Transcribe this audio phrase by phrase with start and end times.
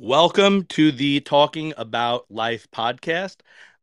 [0.00, 3.38] Welcome to the Talking About Life podcast.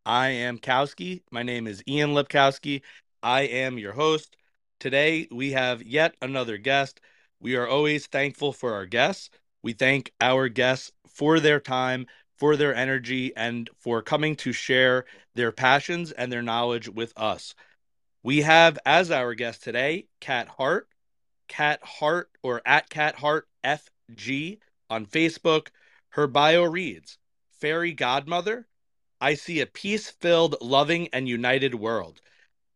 [0.06, 1.24] I am Kowski.
[1.30, 2.84] My name is Ian Lipkowski.
[3.22, 4.38] I am your host.
[4.80, 7.02] Today we have yet another guest.
[7.42, 9.30] We are always thankful for our guests.
[9.62, 12.08] We thank our guests for their time,
[12.38, 15.04] for their energy, and for coming to share
[15.34, 17.56] their passions and their knowledge with us.
[18.24, 20.88] We have as our guest today Kat Heart,
[21.50, 24.60] Kat Heart or at Kat Heart FG
[24.90, 25.68] on Facebook.
[26.16, 27.18] Her bio reads
[27.60, 28.70] Fairy Godmother,
[29.20, 32.22] I see a peace filled, loving, and united world.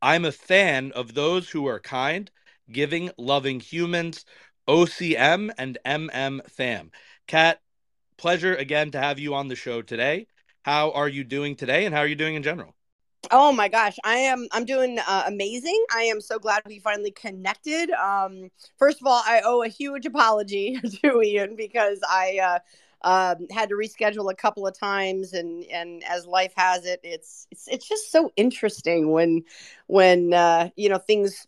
[0.01, 2.29] I'm a fan of those who are kind,
[2.69, 4.25] giving, loving humans,
[4.67, 6.91] OCM and MM fam.
[7.27, 7.61] Kat,
[8.17, 10.27] pleasure again to have you on the show today.
[10.63, 12.75] How are you doing today, and how are you doing in general?
[13.31, 15.81] Oh my gosh, I am I'm doing uh, amazing.
[15.95, 17.89] I am so glad we finally connected.
[17.91, 22.59] Um, first of all, I owe a huge apology to Ian because I uh,
[23.01, 27.47] um, had to reschedule a couple of times and and as life has it it's
[27.51, 29.43] it's, it's just so interesting when
[29.87, 31.47] when uh, you know things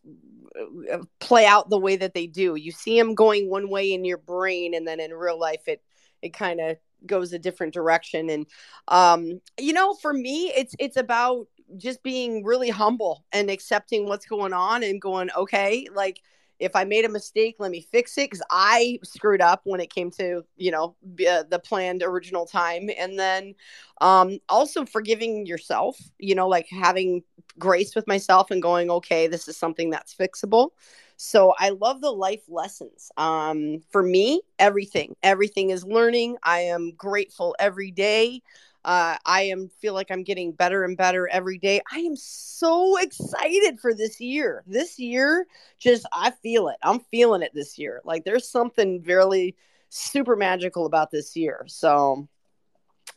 [0.92, 2.56] uh, play out the way that they do.
[2.56, 5.82] You see them going one way in your brain and then in real life it
[6.22, 8.30] it kind of goes a different direction.
[8.30, 8.46] And
[8.88, 14.26] um you know for me it's it's about just being really humble and accepting what's
[14.26, 16.22] going on and going okay like
[16.62, 19.94] if I made a mistake, let me fix it because I screwed up when it
[19.94, 20.96] came to you know
[21.28, 23.56] uh, the planned original time, and then
[24.00, 26.00] um, also forgiving yourself.
[26.20, 27.24] You know, like having
[27.58, 30.70] grace with myself and going, okay, this is something that's fixable.
[31.18, 33.12] So I love the life lessons.
[33.18, 36.38] Um, for me, everything, everything is learning.
[36.42, 38.42] I am grateful every day.
[38.84, 41.82] Uh, I am feel like I'm getting better and better every day.
[41.92, 44.64] I am so excited for this year.
[44.66, 45.46] This year,
[45.80, 46.78] just I feel it.
[46.82, 48.02] I'm feeling it this year.
[48.04, 49.56] Like there's something really
[49.90, 51.64] super magical about this year.
[51.68, 52.28] So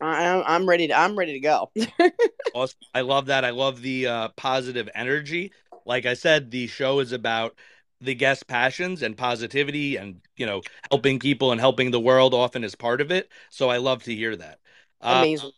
[0.00, 0.94] I, I'm ready to.
[0.94, 1.70] I'm ready to go.
[2.54, 2.78] awesome.
[2.94, 3.44] I love that.
[3.44, 5.52] I love the uh, positive energy.
[5.86, 7.56] Like I said, the show is about
[8.00, 10.60] the guest passions and positivity, and you know,
[10.90, 13.30] helping people and helping the world often is part of it.
[13.50, 14.58] So I love to hear that.
[15.04, 15.52] Uh, amazing.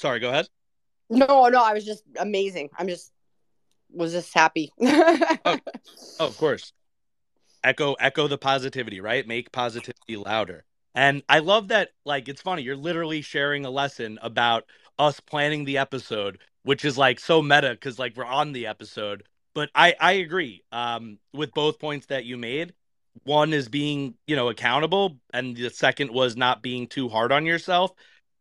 [0.00, 0.48] Sorry, go ahead.
[1.08, 2.68] No, no, I was just amazing.
[2.76, 3.12] I'm just
[3.90, 4.72] was just happy.
[4.80, 5.60] oh, oh,
[6.20, 6.72] of course.
[7.64, 9.26] Echo echo the positivity, right?
[9.26, 10.64] Make positivity louder.
[10.94, 14.64] And I love that like it's funny, you're literally sharing a lesson about
[14.98, 19.24] us planning the episode, which is like so meta cuz like we're on the episode.
[19.54, 22.74] But I I agree um with both points that you made.
[23.24, 27.46] One is being, you know, accountable and the second was not being too hard on
[27.46, 27.92] yourself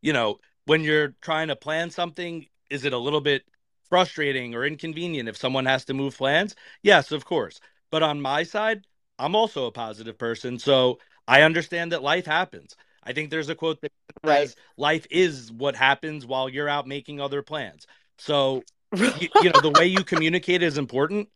[0.02, 3.44] you know, when you're trying to plan something, is it a little bit
[3.90, 6.56] frustrating or inconvenient if someone has to move plans?
[6.84, 7.60] Yes, of course.
[7.90, 8.86] But on my side,
[9.18, 10.60] I'm also a positive person.
[10.60, 12.76] So I understand that life happens.
[13.04, 13.92] I think there's a quote that
[14.26, 14.56] says, right.
[14.78, 17.88] life is what happens while you're out making other plans.
[18.18, 18.64] So,
[18.96, 21.30] you, you know, the way you communicate is important.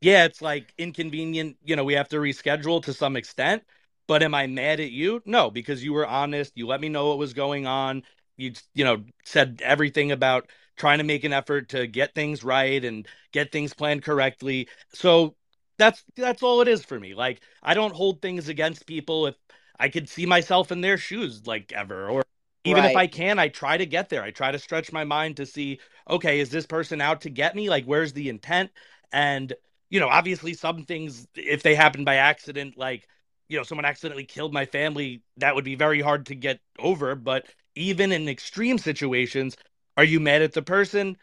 [0.00, 1.56] Yeah, it's like inconvenient.
[1.64, 3.64] You know, we have to reschedule to some extent,
[4.10, 5.22] but am I mad at you?
[5.24, 6.50] No, because you were honest.
[6.56, 8.02] You let me know what was going on.
[8.36, 12.84] You you know said everything about trying to make an effort to get things right
[12.84, 14.68] and get things planned correctly.
[14.92, 15.36] So
[15.78, 17.14] that's that's all it is for me.
[17.14, 19.36] Like I don't hold things against people if
[19.78, 22.24] I could see myself in their shoes like ever or
[22.64, 22.90] even right.
[22.90, 24.24] if I can, I try to get there.
[24.24, 25.78] I try to stretch my mind to see,
[26.10, 27.70] okay, is this person out to get me?
[27.70, 28.72] Like where's the intent?
[29.12, 29.52] And
[29.88, 33.06] you know, obviously some things if they happen by accident like
[33.50, 37.14] you know someone accidentally killed my family that would be very hard to get over.
[37.14, 39.56] But even in extreme situations
[39.96, 41.16] are you mad at the person?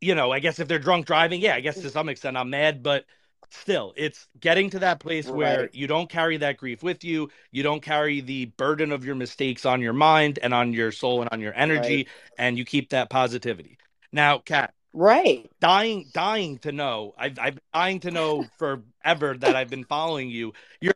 [0.00, 2.50] You know i guess if they're drunk driving yeah i guess to some extent i'm
[2.50, 3.04] mad but
[3.52, 5.36] still it's getting to that place right.
[5.36, 7.28] where you don't carry that grief with you.
[7.50, 11.20] You don't carry the burden of your mistakes on your mind and on your soul
[11.20, 12.08] and on your energy right.
[12.38, 13.78] and you keep that positivity.
[14.12, 15.50] Now kat right.
[15.60, 20.52] dying dying to know i've i've dying to know forever that i've been following you.
[20.80, 20.94] You're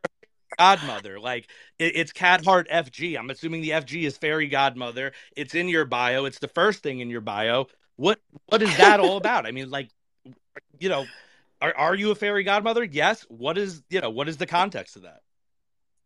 [0.59, 1.19] godmother.
[1.21, 3.19] Like it, it's Kat Heart FG.
[3.19, 5.13] I'm assuming the FG is fairy godmother.
[5.37, 6.25] It's in your bio.
[6.25, 7.67] It's the first thing in your bio.
[7.97, 9.47] What what is that all about?
[9.47, 9.91] I mean, like,
[10.79, 11.07] you know,
[11.61, 12.85] are are you a fairy godmother?
[12.85, 13.25] Yes.
[13.29, 15.21] What is you know what is the context of that?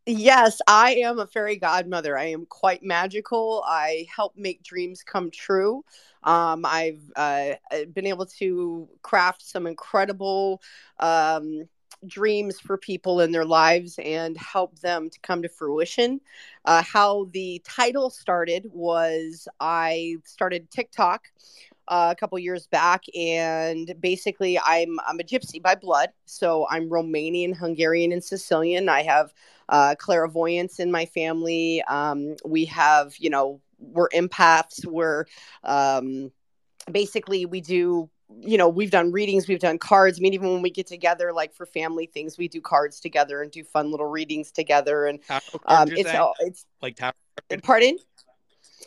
[0.07, 2.17] Yes, I am a fairy godmother.
[2.17, 3.63] I am quite magical.
[3.67, 5.85] I help make dreams come true.
[6.23, 7.53] Um, I've uh,
[7.93, 10.63] been able to craft some incredible
[10.99, 11.69] um,
[12.07, 16.21] dreams for people in their lives and help them to come to fruition.
[16.65, 21.29] Uh, how the title started was I started TikTok
[21.89, 26.89] uh, a couple years back, and basically, I'm I'm a gypsy by blood, so I'm
[26.89, 28.89] Romanian, Hungarian, and Sicilian.
[28.89, 29.35] I have
[29.69, 31.83] uh, clairvoyance in my family.
[31.89, 34.87] Um, we have, you know, we're empaths.
[34.87, 35.25] We're
[35.65, 36.31] um,
[36.91, 38.09] basically we do
[38.39, 40.19] you know we've done readings we've done cards.
[40.19, 43.43] I mean even when we get together like for family things we do cards together
[43.43, 45.07] and do fun little readings together.
[45.07, 45.21] And
[45.67, 47.13] um, it's all it's like tarot
[47.63, 47.99] pardon?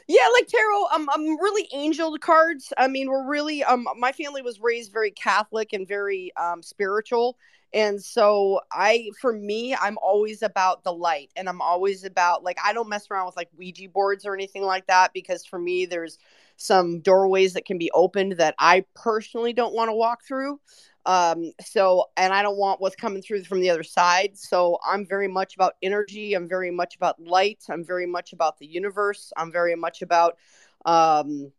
[0.07, 2.73] Yeah like tarot um, i'm really angel cards.
[2.77, 7.37] I mean we're really um my family was raised very catholic and very um spiritual.
[7.73, 12.57] And so i for me i'm always about the light and i'm always about like
[12.63, 15.85] i don't mess around with like ouija boards or anything like that because for me
[15.85, 16.19] there's
[16.63, 20.59] some doorways that can be opened that I personally don't want to walk through.
[21.05, 24.37] Um, so, and I don't want what's coming through from the other side.
[24.37, 26.33] So, I'm very much about energy.
[26.33, 27.61] I'm very much about light.
[27.69, 29.33] I'm very much about the universe.
[29.35, 30.37] I'm very much about,
[30.85, 31.51] um,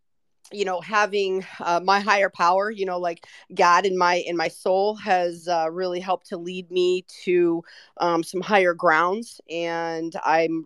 [0.53, 4.49] you know having uh, my higher power you know like god in my in my
[4.49, 7.63] soul has uh, really helped to lead me to
[7.99, 10.65] um, some higher grounds and i'm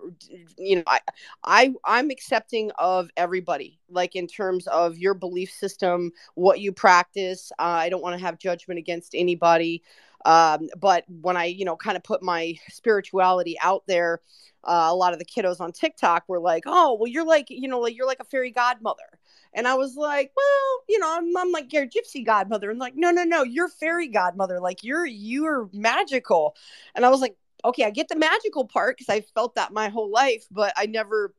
[0.56, 1.00] you know i
[1.44, 7.52] i i'm accepting of everybody like in terms of your belief system what you practice
[7.58, 9.82] uh, i don't want to have judgment against anybody
[10.24, 14.20] um, but when i you know kind of put my spirituality out there
[14.64, 17.68] uh, a lot of the kiddos on tiktok were like oh well you're like you
[17.68, 19.17] know like you're like a fairy godmother
[19.54, 22.70] and I was like, well, you know, I'm, I'm like your gypsy godmother.
[22.70, 24.60] And like, no, no, no, you're fairy godmother.
[24.60, 26.54] Like you're you're magical.
[26.94, 29.88] And I was like, okay, I get the magical part because I felt that my
[29.88, 31.34] whole life, but I never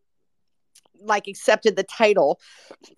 [1.02, 2.40] like accepted the title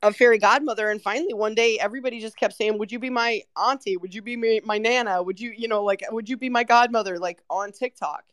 [0.01, 3.41] of fairy godmother and finally one day everybody just kept saying would you be my
[3.55, 6.49] auntie would you be my, my nana would you you know like would you be
[6.49, 8.23] my godmother like on tiktok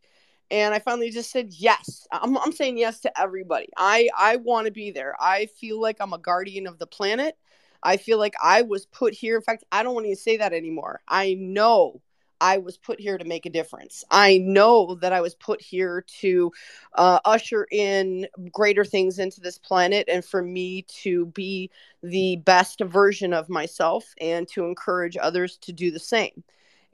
[0.50, 2.06] and i finally just said yes.
[2.12, 3.68] I'm, I'm saying yes to everybody.
[3.76, 5.14] I i want to be there.
[5.20, 7.36] I feel like i'm a guardian of the planet.
[7.82, 9.36] I feel like i was put here.
[9.36, 11.00] In fact i don't want to say that anymore.
[11.08, 12.00] I know
[12.40, 14.04] I was put here to make a difference.
[14.10, 16.52] I know that I was put here to
[16.94, 21.70] uh, usher in greater things into this planet and for me to be
[22.02, 26.44] the best version of myself and to encourage others to do the same.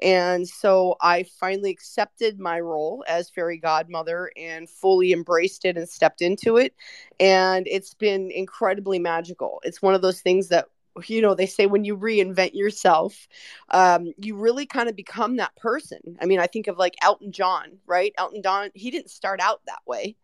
[0.02, 5.88] And so I finally accepted my role as fairy godmother and fully embraced it and
[5.88, 6.74] stepped into it.
[7.20, 9.60] And it's been incredibly magical.
[9.64, 10.66] It's one of those things that
[11.06, 13.26] you know they say when you reinvent yourself
[13.70, 17.32] um, you really kind of become that person i mean i think of like elton
[17.32, 20.14] john right elton john he didn't start out that way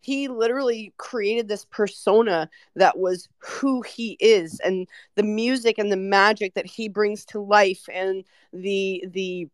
[0.00, 5.96] he literally created this persona that was who he is and the music and the
[5.96, 9.48] magic that he brings to life and the the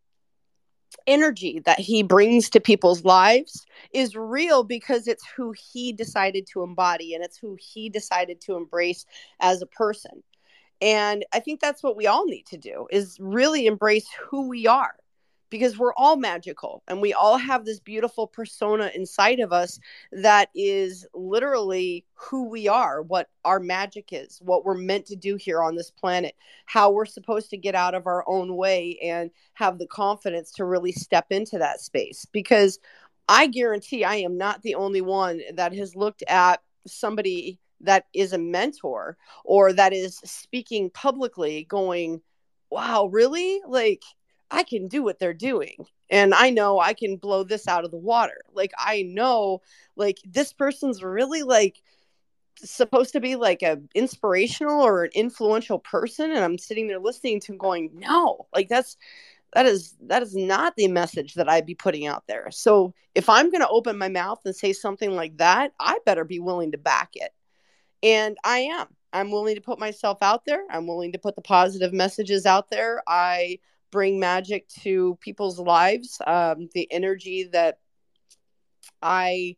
[1.06, 6.62] energy that he brings to people's lives is real because it's who he decided to
[6.62, 9.04] embody and it's who he decided to embrace
[9.40, 10.22] as a person.
[10.82, 14.66] And i think that's what we all need to do is really embrace who we
[14.66, 14.94] are
[15.50, 19.78] because we're all magical and we all have this beautiful persona inside of us
[20.12, 25.36] that is literally who we are, what our magic is, what we're meant to do
[25.36, 26.34] here on this planet,
[26.66, 30.64] how we're supposed to get out of our own way and have the confidence to
[30.64, 32.26] really step into that space.
[32.32, 32.78] Because
[33.28, 38.32] I guarantee I am not the only one that has looked at somebody that is
[38.32, 42.22] a mentor or that is speaking publicly going,
[42.70, 43.60] wow, really?
[43.66, 44.02] Like,
[44.50, 45.86] I can do what they're doing.
[46.10, 48.40] And I know I can blow this out of the water.
[48.52, 49.62] Like I know
[49.96, 51.82] like this person's really like
[52.58, 57.40] supposed to be like a inspirational or an influential person and I'm sitting there listening
[57.40, 58.96] to going, "No." Like that's
[59.52, 62.50] that is that is not the message that I'd be putting out there.
[62.50, 66.24] So if I'm going to open my mouth and say something like that, I better
[66.24, 67.32] be willing to back it.
[68.02, 68.88] And I am.
[69.12, 70.64] I'm willing to put myself out there.
[70.70, 73.02] I'm willing to put the positive messages out there.
[73.08, 73.58] I
[73.90, 76.20] bring magic to people's lives.
[76.26, 77.78] Um, the energy that
[79.02, 79.56] I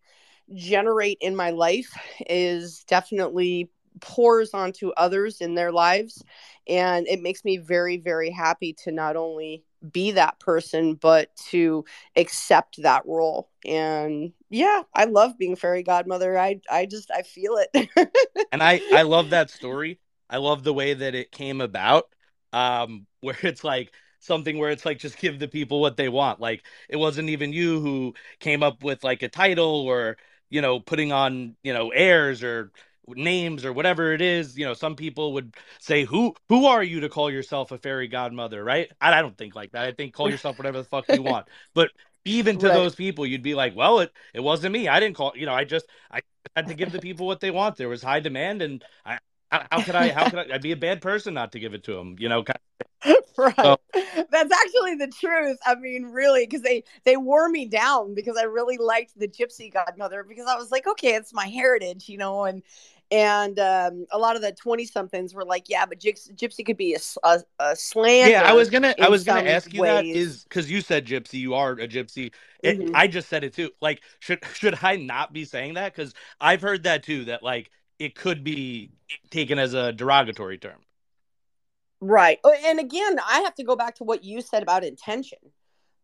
[0.54, 1.90] generate in my life
[2.28, 3.70] is definitely
[4.00, 6.23] pours onto others in their lives.
[6.68, 11.85] And it makes me very, very happy to not only be that person, but to
[12.16, 13.49] accept that role.
[13.64, 16.38] And yeah, I love being fairy godmother.
[16.38, 17.88] I I just I feel it.
[18.52, 20.00] and I I love that story.
[20.28, 22.08] I love the way that it came about.
[22.52, 26.40] Um, where it's like something where it's like just give the people what they want.
[26.40, 30.16] Like it wasn't even you who came up with like a title or
[30.50, 32.72] you know putting on you know airs or
[33.08, 37.00] names or whatever it is you know some people would say who who are you
[37.00, 38.62] to call yourself a fairy godmother?
[38.62, 38.90] Right?
[39.00, 39.84] I, I don't think like that.
[39.84, 41.46] I think call yourself whatever the fuck you want.
[41.75, 41.90] But
[42.25, 42.75] even to right.
[42.75, 44.88] those people you'd be like well it it wasn't me.
[44.88, 46.20] I didn't call you know i just i
[46.56, 47.76] had to give the people what they want.
[47.76, 49.18] There was high demand and i
[49.50, 50.09] how, how could I?
[50.11, 50.55] How could I?
[50.55, 52.17] I'd be a bad person not to give it to him.
[52.19, 52.45] You know.
[53.38, 53.55] right.
[53.57, 53.78] So,
[54.31, 55.59] That's actually the truth.
[55.67, 59.73] I mean, really, because they they wore me down because I really liked the Gypsy
[59.73, 62.62] Godmother because I was like, okay, it's my heritage, you know, and
[63.11, 66.76] and um, a lot of the 20 somethings were like yeah but gypsy, gypsy could
[66.76, 67.76] be a, a, a
[68.28, 69.90] yeah i was gonna i was gonna ask you ways.
[69.90, 72.95] that is because you said gypsy you are a gypsy it, mm-hmm.
[72.95, 76.61] i just said it too like should should i not be saying that because i've
[76.61, 78.90] heard that too that like it could be
[79.31, 80.81] taken as a derogatory term
[82.00, 85.38] right oh, and again i have to go back to what you said about intention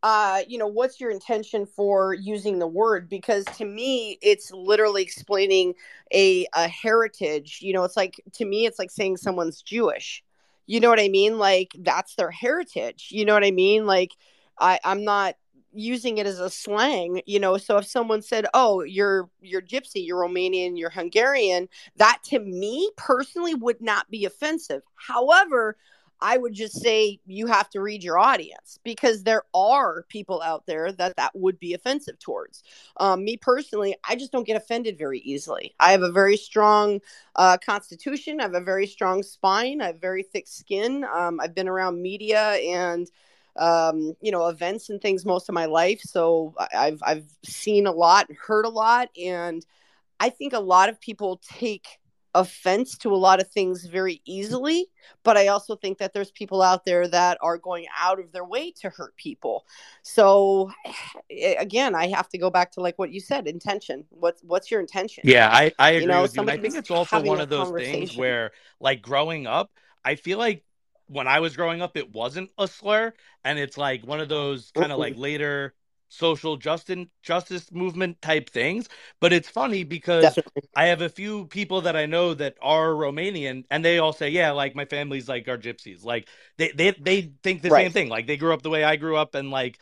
[0.04, 3.08] uh, you know, what's your intention for using the word?
[3.08, 5.72] Because to me, it's literally explaining
[6.12, 7.60] a, a heritage.
[7.62, 10.22] You know, it's like, to me, it's like saying someone's Jewish.
[10.66, 11.38] You know what I mean?
[11.38, 13.08] Like, that's their heritage.
[13.12, 13.86] You know what I mean?
[13.86, 14.10] Like,
[14.60, 15.36] I, I'm not
[15.74, 20.06] using it as a slang you know so if someone said oh you're you're gypsy
[20.06, 25.76] you're romanian you're hungarian that to me personally would not be offensive however
[26.20, 30.64] I would just say you have to read your audience because there are people out
[30.66, 32.62] there that that would be offensive towards.
[32.96, 35.74] Um, me personally, I just don't get offended very easily.
[35.80, 37.00] I have a very strong
[37.36, 38.40] uh, constitution.
[38.40, 39.82] I have a very strong spine.
[39.82, 41.04] I have very thick skin.
[41.04, 43.10] Um, I've been around media and
[43.56, 47.92] um, you know events and things most of my life, so I've I've seen a
[47.92, 49.64] lot, heard a lot, and
[50.20, 51.86] I think a lot of people take
[52.34, 54.86] offense to a lot of things very easily.
[55.22, 58.44] But i also think that there's people out there that are going out of their
[58.44, 59.64] way to hurt people.
[60.02, 60.72] So
[61.58, 64.04] again i have to go back to like what you said intention.
[64.10, 65.22] What's what's your intention?
[65.26, 66.42] Yeah i i agree you know, with you.
[66.42, 69.70] I think it's also one of those things where like growing up
[70.04, 70.64] i feel like
[71.08, 73.12] when i was growing up it wasn't a slur
[73.44, 75.74] and it's like one of those kind of like later
[76.08, 78.88] social justice justice movement type things.
[79.20, 80.68] But it's funny because Definitely.
[80.76, 84.28] I have a few people that I know that are Romanian, and they all say,
[84.28, 87.84] "Yeah, like my family's like our gypsies." Like they they they think the right.
[87.84, 88.08] same thing.
[88.08, 89.78] Like they grew up the way I grew up, and like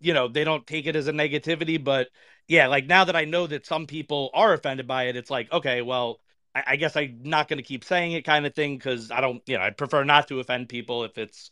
[0.00, 1.82] you know they don't take it as a negativity.
[1.82, 2.08] But
[2.46, 5.52] yeah, like now that I know that some people are offended by it, it's like
[5.52, 6.20] okay, well.
[6.54, 9.42] I, guess I'm not going to keep saying it, kind of thing, because I don't,
[9.46, 11.50] you know, I prefer not to offend people if it's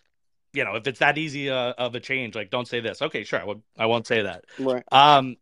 [0.57, 3.03] you know, if it's that easy uh, of a change, like don't say this.
[3.03, 3.63] Okay, sure, I would.
[3.77, 4.47] I won't say that.
[4.59, 4.83] Right.
[4.91, 5.37] Um.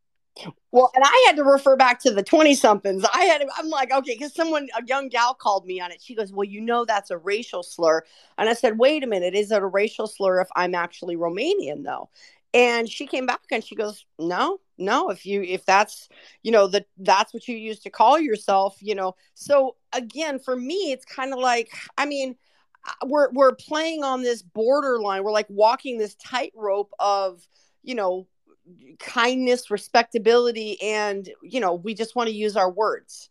[0.73, 3.05] Well, and I had to refer back to the twenty somethings.
[3.15, 3.47] I had.
[3.57, 6.03] I'm like, okay, because someone, a young gal, called me on it.
[6.03, 8.03] She goes, "Well, you know, that's a racial slur."
[8.37, 11.85] And I said, "Wait a minute, is it a racial slur if I'm actually Romanian,
[11.85, 12.11] though?"
[12.53, 15.11] And she came back and she goes, "No, no.
[15.11, 16.09] If you, if that's,
[16.43, 20.57] you know, that that's what you use to call yourself, you know." So again, for
[20.57, 22.37] me, it's kind of like, I mean
[23.07, 25.25] we're we're playing on this borderline.
[25.25, 27.47] We're like walking this tightrope of,
[27.83, 28.27] you know,
[28.99, 33.31] kindness, respectability, and you know, we just want to use our words.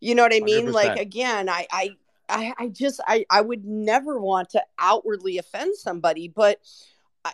[0.00, 0.68] You know what I mean?
[0.68, 0.72] 100%.
[0.72, 1.90] Like again, I I
[2.28, 6.60] I, I just I, I would never want to outwardly offend somebody, but uh,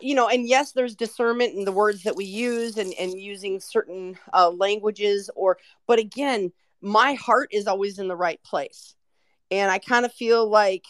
[0.01, 3.61] you know, and yes, there's discernment in the words that we use and, and using
[3.61, 8.95] certain uh, languages or, but again, my heart is always in the right place.
[9.51, 10.85] And I kind of feel like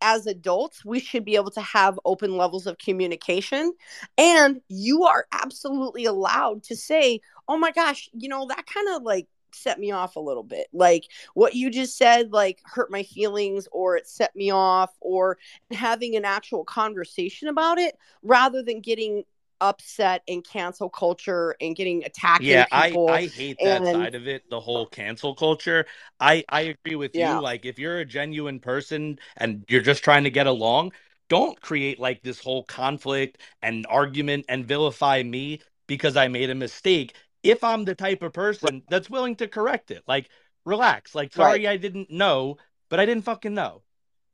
[0.00, 3.72] as adults, we should be able to have open levels of communication.
[4.16, 9.02] And you are absolutely allowed to say, oh my gosh, you know, that kind of
[9.02, 10.68] like set me off a little bit.
[10.72, 15.38] Like what you just said, like hurt my feelings or it set me off, or
[15.70, 19.24] having an actual conversation about it rather than getting
[19.60, 22.44] upset and cancel culture and getting attacked.
[22.44, 23.86] Yeah, I, I hate that and...
[23.86, 25.86] side of it, the whole cancel culture.
[26.20, 27.34] I, I agree with yeah.
[27.34, 27.42] you.
[27.42, 30.92] Like, if you're a genuine person and you're just trying to get along,
[31.28, 36.54] don't create like this whole conflict and argument and vilify me because I made a
[36.54, 37.14] mistake.
[37.48, 40.28] If I'm the type of person that's willing to correct it, like,
[40.64, 41.14] relax.
[41.14, 41.72] Like, sorry, right.
[41.72, 43.82] I didn't know, but I didn't fucking know.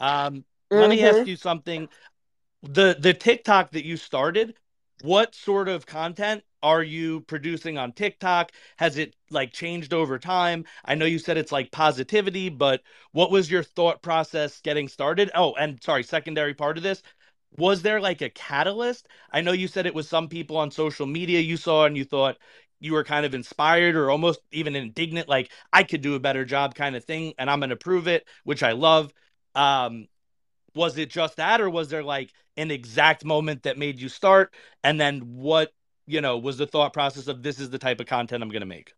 [0.00, 0.76] Um, mm-hmm.
[0.76, 1.28] let me ask mm-hmm.
[1.28, 1.88] you something.
[2.62, 4.54] The the TikTok that you started,
[5.02, 8.52] what sort of content are you producing on TikTok?
[8.78, 10.64] Has it like changed over time?
[10.84, 15.30] I know you said it's like positivity, but what was your thought process getting started?
[15.34, 17.02] Oh, and sorry, secondary part of this.
[17.56, 19.06] Was there like a catalyst?
[19.30, 22.04] I know you said it was some people on social media you saw and you
[22.04, 22.38] thought
[22.80, 26.44] you were kind of inspired or almost even indignant, like I could do a better
[26.44, 29.12] job kind of thing, and I'm gonna prove it, which I love.
[29.54, 30.08] Um,
[30.74, 34.52] was it just that or was there like an exact moment that made you start
[34.82, 35.72] and then what
[36.06, 38.60] you know was the thought process of this is the type of content i'm going
[38.60, 38.92] to make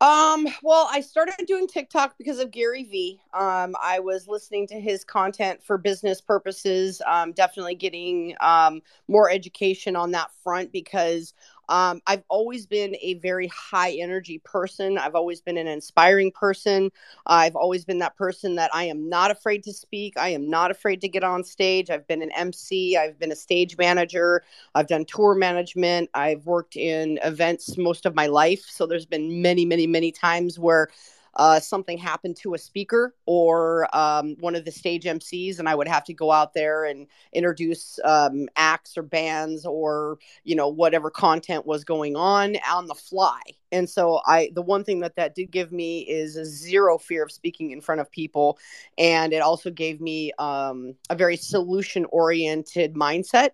[0.00, 3.20] um well i started doing tiktok because of gary vee.
[3.34, 9.28] Um i was listening to his content for business purposes um definitely getting um more
[9.28, 11.34] education on that front because
[11.68, 14.96] um, I've always been a very high energy person.
[14.98, 16.90] I've always been an inspiring person.
[17.26, 20.16] I've always been that person that I am not afraid to speak.
[20.16, 21.90] I am not afraid to get on stage.
[21.90, 22.96] I've been an MC.
[22.96, 24.42] I've been a stage manager.
[24.74, 26.10] I've done tour management.
[26.14, 28.64] I've worked in events most of my life.
[28.68, 30.88] So there's been many, many, many times where
[31.38, 35.74] uh, something happened to a speaker or um, one of the stage MCs, and I
[35.74, 40.68] would have to go out there and introduce um, acts or bands or you know
[40.68, 43.40] whatever content was going on on the fly.
[43.70, 47.22] And so I, the one thing that that did give me is a zero fear
[47.22, 48.58] of speaking in front of people,
[48.98, 53.50] and it also gave me um, a very solution oriented mindset.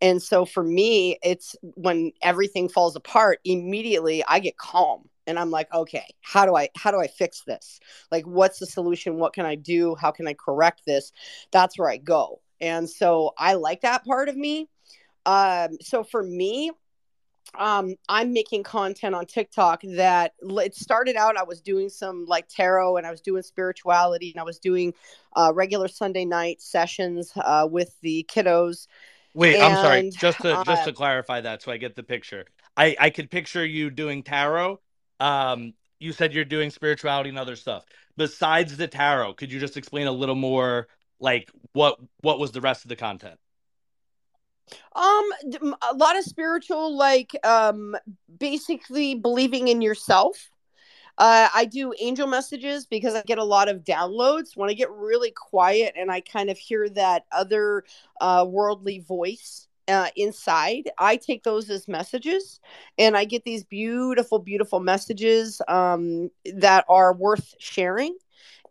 [0.00, 5.50] And so for me, it's when everything falls apart, immediately I get calm and i'm
[5.50, 7.78] like okay how do i how do i fix this?
[8.10, 9.18] Like what's the solution?
[9.18, 9.94] What can i do?
[9.94, 11.12] How can i correct this?
[11.52, 12.40] That's where i go.
[12.60, 14.68] And so i like that part of me.
[15.26, 16.72] Um so for me
[17.58, 22.46] um i'm making content on tiktok that it started out i was doing some like
[22.46, 24.92] tarot and i was doing spirituality and i was doing
[25.34, 28.86] uh, regular sunday night sessions uh, with the kiddos.
[29.32, 32.02] Wait and, i'm sorry just to uh, just to clarify that so i get the
[32.02, 32.44] picture.
[32.76, 34.78] I i could picture you doing tarot
[35.20, 37.84] um, you said you're doing spirituality and other stuff.
[38.16, 40.88] Besides the tarot, could you just explain a little more
[41.20, 43.38] like what what was the rest of the content?
[44.94, 45.24] Um
[45.90, 47.96] a lot of spiritual like um
[48.38, 50.50] basically believing in yourself.
[51.18, 54.88] Uh, I do angel messages because I get a lot of downloads when I get
[54.92, 57.82] really quiet and I kind of hear that other
[58.20, 60.90] uh, worldly voice uh, inside.
[60.98, 62.60] I take those as messages,
[62.98, 68.16] and I get these beautiful, beautiful messages um, that are worth sharing.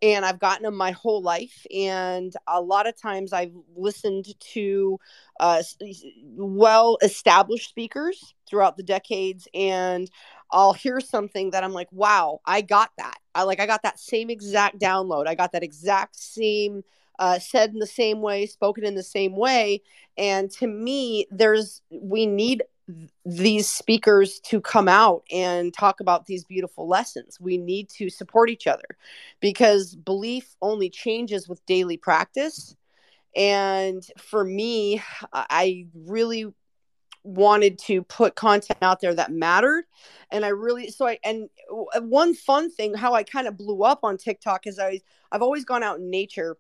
[0.02, 1.66] And I've gotten them my whole life.
[1.76, 5.00] And a lot of times I've listened to
[5.40, 5.64] uh,
[6.36, 9.48] well established speakers throughout the decades.
[9.56, 10.10] And
[10.52, 13.18] I'll hear something that I'm like, wow, I got that.
[13.34, 15.28] I like, I got that same exact download.
[15.28, 16.84] I got that exact same
[17.20, 19.82] uh, said in the same way, spoken in the same way.
[20.18, 22.64] And to me, there's we need
[23.26, 27.40] these speakers to come out and talk about these beautiful lessons.
[27.40, 28.98] We need to support each other
[29.42, 32.76] because belief only changes with daily practice.
[33.36, 35.02] And for me,
[35.34, 36.48] I really
[37.24, 39.84] wanted to put content out there that mattered
[40.32, 41.50] and i really so i and
[42.00, 44.98] one fun thing how i kind of blew up on tiktok is i
[45.34, 46.56] i've always gone out in nature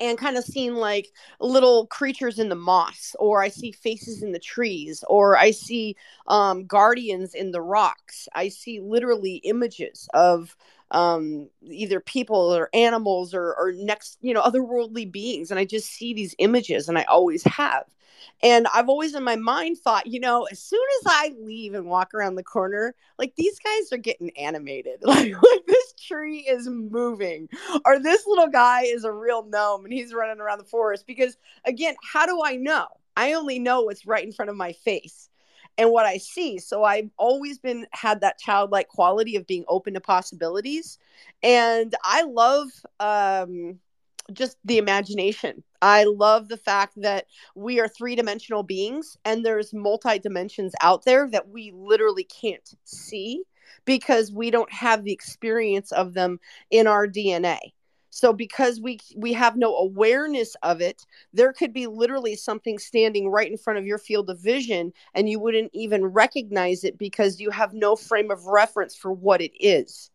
[0.00, 4.32] and kind of seen like little creatures in the moss or i see faces in
[4.32, 5.96] the trees or i see
[6.28, 8.28] um, guardians in the rocks.
[8.34, 10.56] I see literally images of
[10.90, 15.90] um, either people or animals or, or next you know otherworldly beings and i just
[15.90, 17.84] see these images and i always have
[18.42, 21.86] and I've always in my mind thought, you know, as soon as I leave and
[21.86, 25.00] walk around the corner, like these guys are getting animated.
[25.08, 27.48] Like, like this tree is moving,
[27.86, 31.06] or this little guy is a real gnome and he's running around the forest.
[31.06, 32.86] Because again, how do I know?
[33.16, 35.30] I only know what's right in front of my face
[35.78, 36.58] and what I see.
[36.58, 40.98] So I've always been had that childlike quality of being open to possibilities.
[41.42, 42.68] And I love
[43.00, 43.78] um
[44.32, 45.62] just the imagination.
[45.80, 51.04] I love the fact that we are three dimensional beings and there's multi dimensions out
[51.04, 53.42] there that we literally can't see
[53.84, 57.58] because we don't have the experience of them in our DNA.
[58.10, 63.30] So because we we have no awareness of it, there could be literally something standing
[63.30, 67.40] right in front of your field of vision and you wouldn't even recognize it because
[67.40, 70.10] you have no frame of reference for what it is.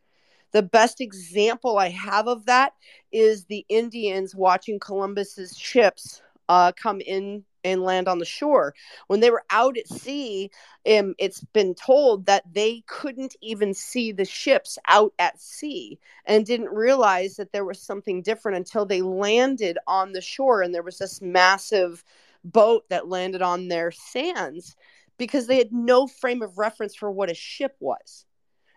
[0.51, 2.73] The best example I have of that
[3.12, 8.73] is the Indians watching Columbus's ships uh, come in and land on the shore.
[9.08, 10.52] When they were out at sea,
[10.89, 16.45] um, it's been told that they couldn't even see the ships out at sea and
[16.45, 20.84] didn't realize that there was something different until they landed on the shore and there
[20.84, 22.04] was this massive
[22.43, 24.76] boat that landed on their sands
[25.17, 28.26] because they had no frame of reference for what a ship was.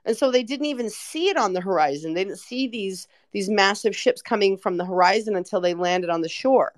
[0.05, 2.15] And so they didn't even see it on the horizon.
[2.15, 6.21] They didn't see these these massive ships coming from the horizon until they landed on
[6.21, 6.73] the shore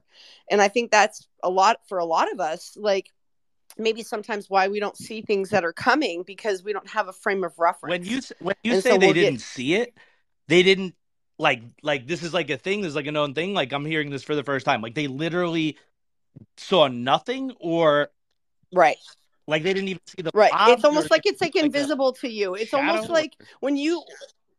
[0.50, 3.11] and i think that's a lot for a lot of us like
[3.76, 7.12] maybe sometimes why we don't see things that are coming because we don't have a
[7.12, 9.40] frame of reference when you when you and say so they we'll didn't get...
[9.40, 9.94] see it
[10.48, 10.94] they didn't
[11.38, 13.85] like like this is like a thing this is like a known thing like i'm
[13.85, 15.76] hearing this for the first time like they literally
[16.57, 18.09] saw nothing or
[18.72, 18.98] right
[19.48, 20.52] like they didn't even see the right.
[20.68, 22.54] It's almost like it's like, like invisible to you.
[22.54, 24.04] It's almost like when you,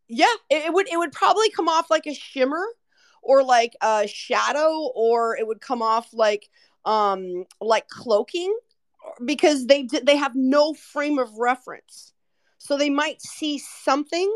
[0.08, 2.66] yeah, it, it would it would probably come off like a shimmer
[3.22, 6.48] or like a shadow, or it would come off like
[6.84, 8.56] um like cloaking
[9.24, 12.12] because they they have no frame of reference.
[12.58, 14.30] So they might see something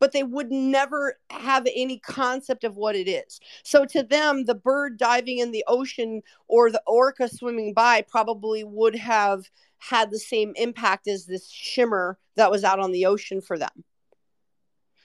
[0.00, 3.40] but they would never have any concept of what it is.
[3.62, 8.64] So to them, the bird diving in the ocean or the orca swimming by probably
[8.64, 13.40] would have had the same impact as this shimmer that was out on the ocean
[13.40, 13.84] for them.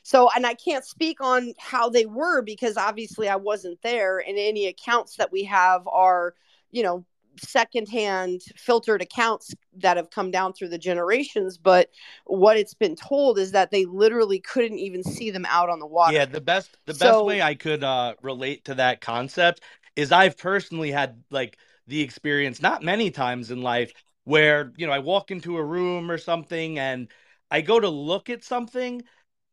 [0.03, 4.37] So, and I can't speak on how they were because obviously I wasn't there, and
[4.37, 6.35] any accounts that we have are,
[6.71, 7.05] you know,
[7.37, 11.89] secondhand filtered accounts that have come down through the generations but
[12.25, 15.85] what it's been told is that they literally couldn't even see them out on the
[15.85, 16.13] water.
[16.13, 19.61] Yeah the best the so, best way i could uh relate to that concept
[19.95, 23.93] is i've personally had like the experience not many times in life
[24.25, 27.07] where you know i walk into a room or something and
[27.51, 29.01] i go to look at something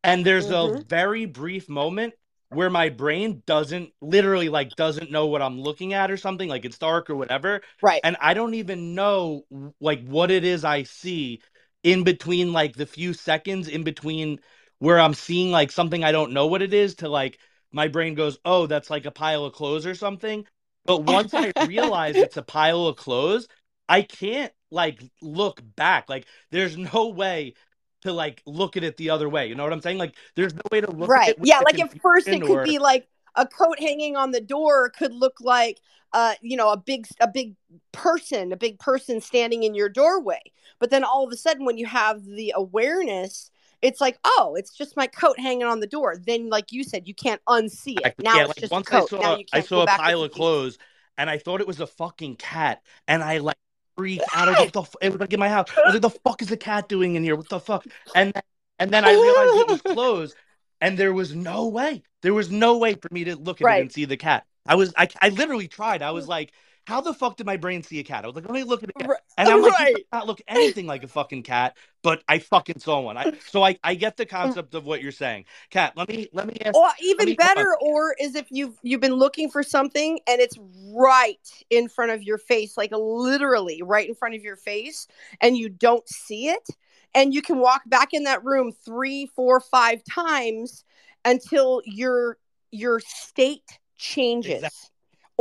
[0.03, 0.77] and there's mm-hmm.
[0.77, 2.15] a very brief moment
[2.51, 6.65] where my brain doesn't literally like doesn't know what I'm looking at or something like
[6.65, 7.63] it's dark or whatever.
[7.81, 8.01] Right.
[8.03, 9.45] And I don't even know
[9.81, 11.43] like what it is I see
[11.83, 14.41] in between like the few seconds in between
[14.79, 17.39] where I'm seeing like something I don't know what it is to like
[17.73, 20.45] my brain goes, "Oh, that's like a pile of clothes or something."
[20.87, 23.47] But once I realize it's a pile of clothes,
[23.89, 26.09] I can't like look back.
[26.09, 27.55] Like there's no way
[28.03, 29.47] to like look at it the other way.
[29.47, 29.99] You know what I'm saying?
[29.99, 31.35] Like there's no way to look right.
[31.43, 32.65] yeah, like at first it could or...
[32.65, 35.79] be like a coat hanging on the door could look like
[36.13, 37.55] uh you know a big a big
[37.93, 40.41] person, a big person standing in your doorway.
[40.79, 43.51] But then all of a sudden when you have the awareness
[43.83, 46.17] it's like, oh, it's just my coat hanging on the door.
[46.23, 48.15] Then, like you said, you can't unsee it.
[48.19, 49.13] Now yeah, it's like just once a coat.
[49.15, 50.77] I saw, I saw a pile of clothes,
[51.17, 53.57] and I thought it was a fucking cat, and I like
[54.01, 54.49] freaked out.
[54.49, 54.97] I was like, the f-?
[55.03, 55.69] it was like in my house.
[55.77, 57.37] I was like, the fuck is the cat doing in here?
[57.37, 57.85] What the fuck?
[58.15, 58.43] And then,
[58.79, 60.37] and then I realized it was closed,
[60.81, 62.03] and there was no way.
[62.23, 63.79] There was no way for me to look at right.
[63.79, 64.47] it and see the cat.
[64.67, 66.03] I was, I, I literally tried.
[66.03, 66.53] I was like,
[66.91, 68.25] how the fuck did my brain see a cat?
[68.25, 68.97] I was like, let me look at it.
[69.39, 69.95] And I'm like, right.
[70.13, 73.17] not look anything like a fucking cat, but I fucking saw one.
[73.17, 75.45] I, so I, I get the concept of what you're saying.
[75.71, 76.77] Kat, let me let me ask.
[76.77, 80.59] Or even me, better, or is if you've you've been looking for something and it's
[80.93, 81.39] right
[81.71, 85.07] in front of your face, like literally right in front of your face,
[85.41, 86.67] and you don't see it,
[87.15, 90.85] and you can walk back in that room three, four, five times
[91.25, 92.37] until your
[92.73, 94.55] your state changes.
[94.55, 94.91] Exactly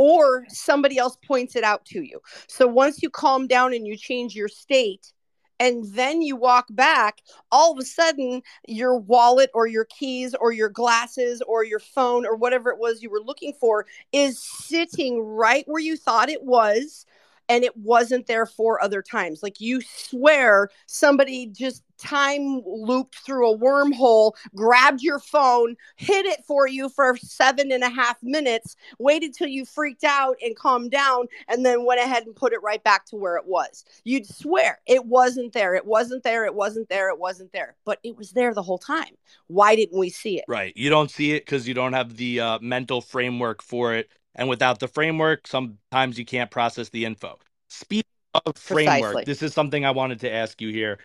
[0.00, 2.22] or somebody else points it out to you.
[2.46, 5.12] So once you calm down and you change your state,
[5.58, 7.20] and then you walk back,
[7.52, 12.24] all of a sudden your wallet or your keys or your glasses or your phone
[12.24, 16.44] or whatever it was you were looking for is sitting right where you thought it
[16.44, 17.04] was
[17.50, 19.42] and it wasn't there four other times.
[19.42, 26.44] Like you swear somebody just time looped through a wormhole, grabbed your phone, hid it
[26.46, 30.90] for you for seven and a half minutes, waited till you freaked out and calmed
[30.90, 33.84] down, and then went ahead and put it right back to where it was.
[34.04, 35.74] You'd swear it wasn't there.
[35.74, 36.44] It wasn't there.
[36.44, 37.10] It wasn't there.
[37.10, 37.76] It wasn't there.
[37.84, 39.14] But it was there the whole time.
[39.46, 40.44] Why didn't we see it?
[40.48, 40.72] Right.
[40.76, 44.48] You don't see it because you don't have the uh, mental framework for it and
[44.48, 47.38] without the framework, sometimes you can't process the info.
[47.68, 48.04] Speaking
[48.46, 49.24] of framework, Precisely.
[49.26, 50.98] this is something I wanted to ask you here.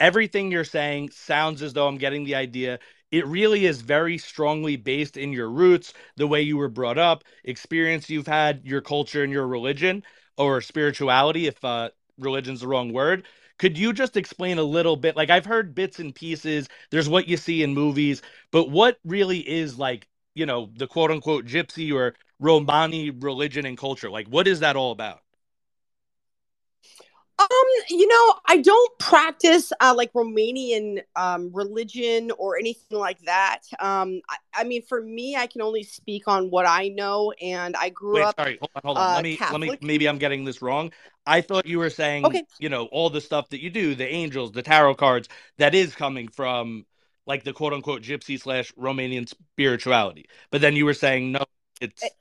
[0.00, 2.80] Everything you're saying sounds as though I'm getting the idea.
[3.12, 7.24] It really is very strongly based in your roots, the way you were brought up,
[7.44, 10.04] experience you've had, your culture and your religion
[10.38, 13.26] or spirituality, if uh, religion's the wrong word.
[13.58, 15.16] Could you just explain a little bit?
[15.16, 19.40] Like, I've heard bits and pieces, there's what you see in movies, but what really
[19.48, 24.10] is like, you know, the quote unquote gypsy or Romani religion and culture?
[24.10, 25.20] Like, what is that all about?
[27.40, 27.48] Um,
[27.88, 33.60] you know, I don't practice uh, like Romanian um, religion or anything like that.
[33.78, 37.76] Um, I, I, mean, for me, I can only speak on what I know, and
[37.76, 38.34] I grew Wait, up.
[38.38, 39.10] Sorry, hold on, hold on.
[39.10, 39.70] Uh, let me, Catholic.
[39.70, 39.86] let me.
[39.86, 40.92] Maybe I'm getting this wrong.
[41.26, 42.44] I thought you were saying, okay.
[42.58, 45.94] you know, all the stuff that you do, the angels, the tarot cards, that is
[45.94, 46.84] coming from
[47.26, 50.26] like the quote unquote gypsy slash Romanian spirituality.
[50.50, 51.44] But then you were saying no,
[51.80, 52.12] it's it,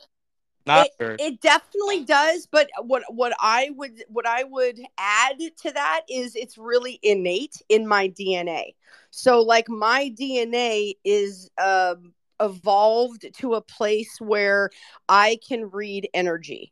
[0.70, 5.72] not it, it definitely does, but what what I would what I would add to
[5.72, 8.76] that is it's really innate in my DNA.
[9.12, 14.70] So like my DNA is um evolved to a place where
[15.10, 16.72] I can read energy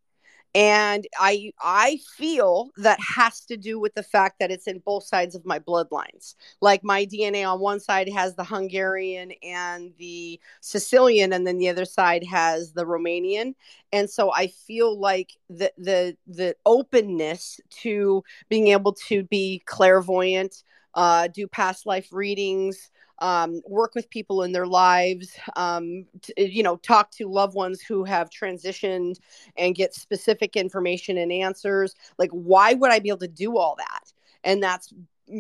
[0.58, 5.04] and i i feel that has to do with the fact that it's in both
[5.04, 6.34] sides of my bloodlines.
[6.62, 11.70] Like my dna on one side has the hungarian and the sicilian and then the
[11.70, 13.54] other side has the romanian.
[13.92, 20.64] And so i feel like the the the openness to being able to be clairvoyant
[20.96, 26.64] uh, do past life readings um, work with people in their lives, um, t- you
[26.64, 29.20] know, talk to loved ones who have transitioned
[29.58, 31.96] and get specific information and answers.
[32.18, 34.14] Like, why would I be able to do all that?
[34.44, 34.94] And that's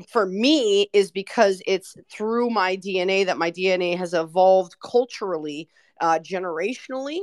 [0.08, 5.70] for me is because it's through my DNA that my DNA has evolved culturally,
[6.02, 7.20] uh, generationally,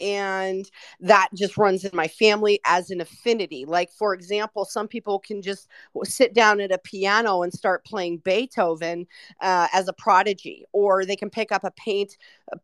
[0.00, 3.64] and that just runs in my family as an affinity.
[3.64, 5.68] Like for example some people can just
[6.04, 9.06] sit down at a piano and start playing beethoven
[9.40, 12.16] uh, as a prodigy or they can pick up a paint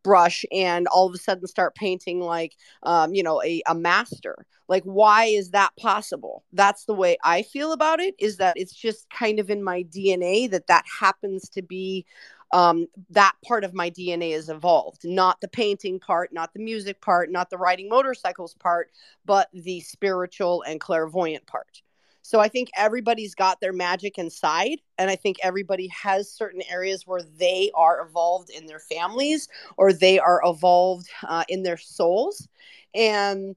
[0.03, 4.45] brush and all of a sudden start painting like um, you know a, a master.
[4.67, 6.43] Like why is that possible?
[6.53, 9.83] That's the way i feel about it is that it's just kind of in my
[9.83, 12.05] dna that that happens to be
[12.51, 17.01] um, that part of my DNA is evolved, not the painting part, not the music
[17.01, 18.91] part, not the riding motorcycles part,
[19.25, 21.81] but the spiritual and clairvoyant part.
[22.21, 24.81] So I think everybody's got their magic inside.
[24.97, 29.93] And I think everybody has certain areas where they are evolved in their families or
[29.93, 32.47] they are evolved uh, in their souls.
[32.93, 33.55] And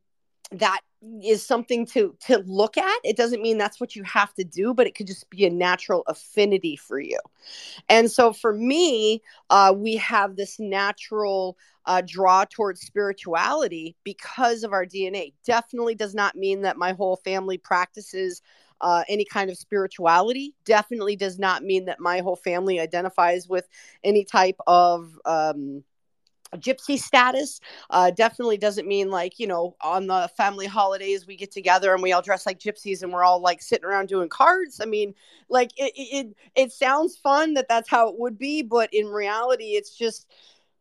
[0.52, 0.80] that
[1.22, 3.00] is something to to look at.
[3.04, 5.50] It doesn't mean that's what you have to do but it could just be a
[5.50, 7.18] natural affinity for you.
[7.88, 14.72] And so for me uh, we have this natural uh, draw towards spirituality because of
[14.72, 18.40] our dna definitely does not mean that my whole family practices
[18.82, 20.54] uh, any kind of spirituality.
[20.64, 23.68] Definitely does not mean that my whole family identifies with
[24.04, 25.84] any type of um,
[26.58, 27.60] gypsy status
[27.90, 32.02] uh, definitely doesn't mean like you know on the family holidays we get together and
[32.02, 34.80] we all dress like gypsies and we're all like sitting around doing cards.
[34.80, 35.14] I mean
[35.48, 39.72] like it it, it sounds fun that that's how it would be but in reality
[39.72, 40.26] it's just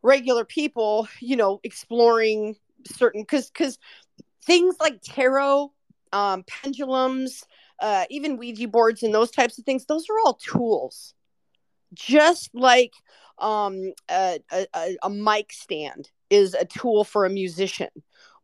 [0.02, 2.56] regular people you know exploring
[2.86, 3.78] certain because because
[4.44, 5.72] things like tarot
[6.14, 7.44] um, pendulums
[7.80, 11.14] uh, even ouija boards and those types of things those are all tools
[11.94, 12.94] just like
[13.40, 17.90] um, a, a, a mic stand is a tool for a musician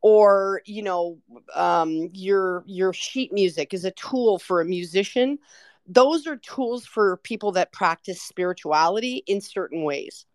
[0.01, 1.17] or you know
[1.55, 5.39] um, your your sheet music is a tool for a musician.
[5.87, 10.25] Those are tools for people that practice spirituality in certain ways.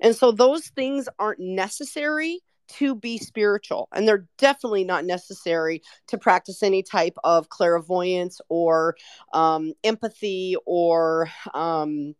[0.00, 6.18] And so those things aren't necessary to be spiritual and they're definitely not necessary to
[6.18, 8.94] practice any type of clairvoyance or
[9.32, 12.14] um, empathy or um,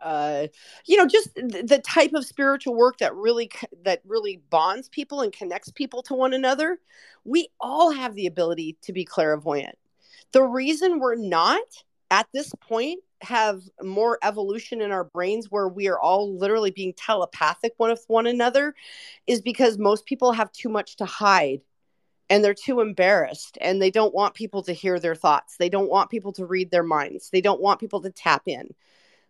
[0.00, 0.46] uh,
[0.86, 3.50] you know just the type of spiritual work that really
[3.84, 6.78] that really bonds people and connects people to one another
[7.24, 9.76] we all have the ability to be clairvoyant.
[10.32, 11.62] The reason we're not
[12.10, 16.92] at this point have more evolution in our brains where we are all literally being
[16.92, 18.74] telepathic one with one another
[19.26, 21.62] is because most people have too much to hide
[22.28, 25.56] and they're too embarrassed and they don't want people to hear their thoughts.
[25.56, 27.30] They don't want people to read their minds.
[27.30, 28.74] They don't want people to tap in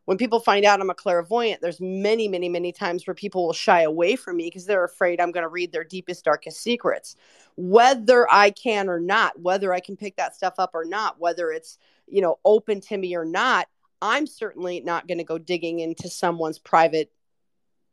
[0.05, 3.53] when people find out I'm a clairvoyant, there's many, many, many times where people will
[3.53, 7.17] shy away from me because they're afraid I'm going to read their deepest, darkest secrets.
[7.57, 11.51] Whether I can or not, whether I can pick that stuff up or not, whether
[11.51, 13.69] it's, you know, open to me or not,
[14.03, 17.11] I'm certainly not going to go digging into someone's private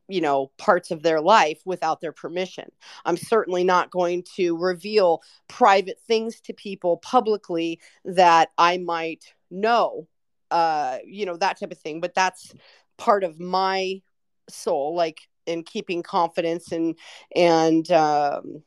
[0.07, 2.69] you know parts of their life without their permission
[3.05, 10.07] i'm certainly not going to reveal private things to people publicly that i might know
[10.51, 12.01] uh you know that type of thing.
[12.01, 12.53] But that's
[12.97, 14.01] part of my
[14.49, 16.97] soul like in keeping confidence and
[17.35, 18.63] and um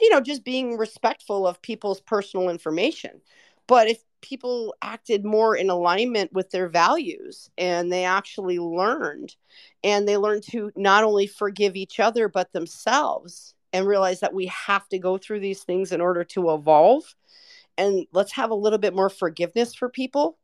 [0.00, 3.20] you know just being respectful of people's personal information.
[3.66, 9.34] But if people acted more in alignment with their values and they actually learned
[9.84, 14.46] and they learned to not only forgive each other but themselves and realize that we
[14.46, 17.14] have to go through these things in order to evolve
[17.76, 20.38] and let's have a little bit more forgiveness for people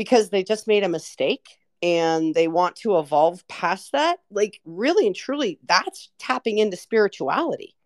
[0.00, 5.06] because they just made a mistake and they want to evolve past that, like really
[5.06, 7.76] and truly, that's tapping into spirituality.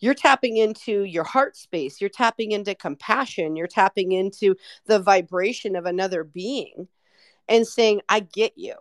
[0.00, 5.76] You're tapping into your heart space, you're tapping into compassion, you're tapping into the vibration
[5.76, 6.88] of another being
[7.48, 8.74] and saying, I get you.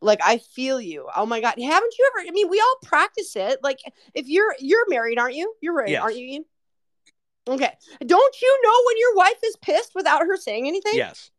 [0.00, 1.08] Like I feel you.
[1.16, 1.54] Oh my God.
[1.58, 2.28] Haven't you ever?
[2.28, 3.58] I mean, we all practice it.
[3.64, 3.80] Like
[4.14, 5.52] if you're you're married, aren't you?
[5.60, 6.02] You're married, yes.
[6.02, 6.44] aren't you, Ian?
[7.48, 7.72] Okay.
[8.06, 10.94] Don't you know when your wife is pissed without her saying anything?
[10.94, 11.32] Yes.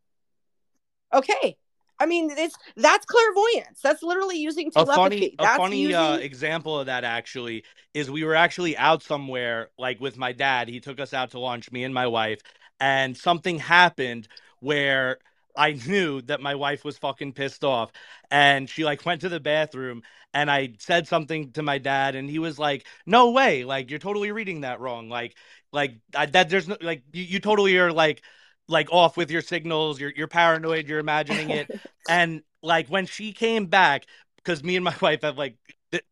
[1.12, 1.56] Okay.
[2.00, 3.80] I mean, it's that's clairvoyance.
[3.82, 5.34] That's literally using telepathy.
[5.38, 5.96] A funny, a funny using...
[5.96, 10.68] uh, example of that actually is we were actually out somewhere, like with my dad.
[10.68, 12.40] He took us out to lunch, me and my wife,
[12.78, 14.28] and something happened
[14.60, 15.18] where
[15.56, 17.90] I knew that my wife was fucking pissed off,
[18.30, 22.30] and she like went to the bathroom, and I said something to my dad, and
[22.30, 23.64] he was like, "No way!
[23.64, 25.08] Like you're totally reading that wrong.
[25.08, 25.34] Like,
[25.72, 28.22] like I, that there's no like you, you totally are like."
[28.68, 31.68] Like off with your signals you're you're paranoid you're imagining it
[32.08, 35.56] and like when she came back, because me and my wife have like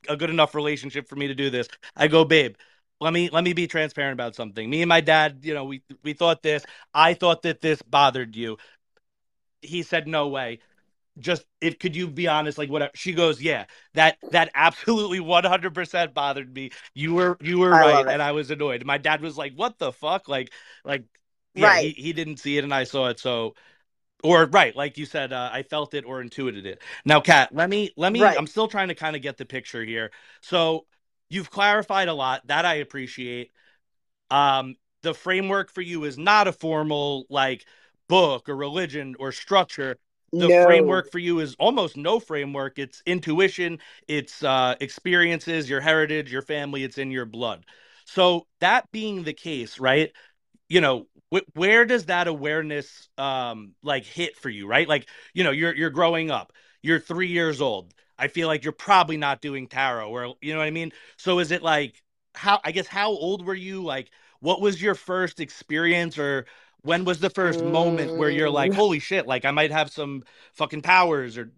[0.08, 1.68] a good enough relationship for me to do this.
[1.94, 2.56] I go, babe,
[3.00, 4.68] let me let me be transparent about something.
[4.68, 6.64] Me and my dad, you know, we we thought this.
[6.94, 8.56] I thought that this bothered you.
[9.60, 10.60] He said, no way
[11.18, 13.64] just if could you be honest like whatever she goes yeah
[13.94, 18.50] that that absolutely 100% bothered me you were you were I right and i was
[18.50, 20.52] annoyed my dad was like what the fuck like
[20.84, 21.04] like
[21.56, 21.94] yeah right.
[21.96, 23.54] he, he didn't see it and i saw it so
[24.22, 27.68] or right like you said uh, i felt it or intuited it now kat let
[27.68, 28.36] me let me right.
[28.38, 30.86] i'm still trying to kind of get the picture here so
[31.28, 33.50] you've clarified a lot that i appreciate
[34.30, 37.64] um the framework for you is not a formal like
[38.08, 39.96] book or religion or structure
[40.32, 40.64] the no.
[40.64, 46.42] framework for you is almost no framework it's intuition it's uh experiences your heritage your
[46.42, 47.64] family it's in your blood
[48.04, 50.12] so that being the case right
[50.68, 55.44] you know wh- where does that awareness um like hit for you right like you
[55.44, 56.52] know you're you're growing up
[56.82, 60.58] you're 3 years old i feel like you're probably not doing tarot or you know
[60.58, 62.02] what i mean so is it like
[62.34, 66.46] how i guess how old were you like what was your first experience or
[66.86, 67.72] when was the first mm.
[67.72, 68.76] moment where you're like, mm.
[68.76, 71.50] holy shit, like I might have some fucking powers or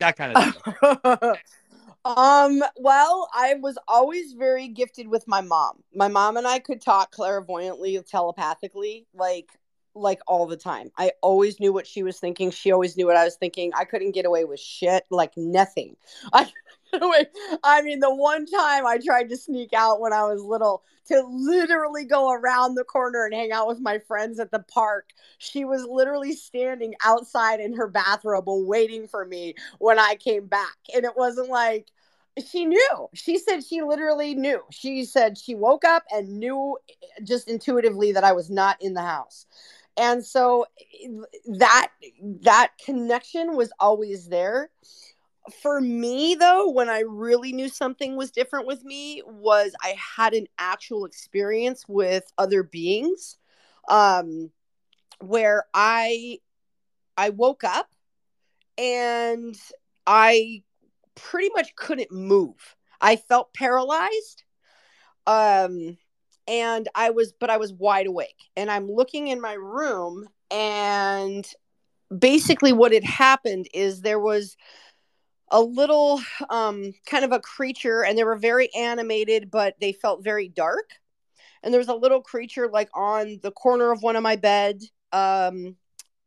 [0.00, 1.34] that kind of thing?
[2.04, 5.82] um, well, I was always very gifted with my mom.
[5.94, 9.50] My mom and I could talk clairvoyantly, telepathically, like
[9.96, 10.90] like all the time.
[10.98, 12.50] I always knew what she was thinking.
[12.50, 13.70] She always knew what I was thinking.
[13.76, 15.96] I couldn't get away with shit, like nothing.
[16.32, 16.50] I
[17.62, 21.22] I mean, the one time I tried to sneak out when I was little to
[21.28, 25.64] literally go around the corner and hang out with my friends at the park, she
[25.64, 30.76] was literally standing outside in her bathrobe waiting for me when I came back.
[30.94, 31.88] And it wasn't like,
[32.46, 33.08] she knew.
[33.14, 34.60] She said she literally knew.
[34.70, 36.76] She said she woke up and knew
[37.22, 39.46] just intuitively that I was not in the house.
[39.96, 40.66] And so
[41.58, 41.90] that
[42.42, 44.70] that connection was always there
[45.62, 50.32] for me though when i really knew something was different with me was i had
[50.32, 53.36] an actual experience with other beings
[53.88, 54.50] um
[55.20, 56.38] where i
[57.18, 57.90] i woke up
[58.78, 59.54] and
[60.06, 60.62] i
[61.14, 64.44] pretty much couldn't move i felt paralyzed
[65.26, 65.96] um
[66.46, 71.46] and i was but i was wide awake and i'm looking in my room and
[72.16, 74.56] basically what had happened is there was
[75.50, 80.24] a little um, kind of a creature, and they were very animated, but they felt
[80.24, 80.90] very dark.
[81.62, 84.82] And there was a little creature like on the corner of one of my bed.
[85.12, 85.76] Um,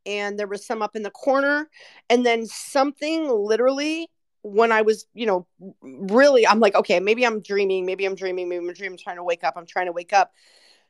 [0.06, 1.69] and there was some up in the corner.
[2.10, 4.10] And then something literally
[4.53, 5.47] when I was, you know,
[5.81, 9.17] really, I'm like, okay, maybe I'm dreaming, maybe I'm dreaming, maybe I'm dreaming, I'm trying
[9.17, 10.33] to wake up, I'm trying to wake up.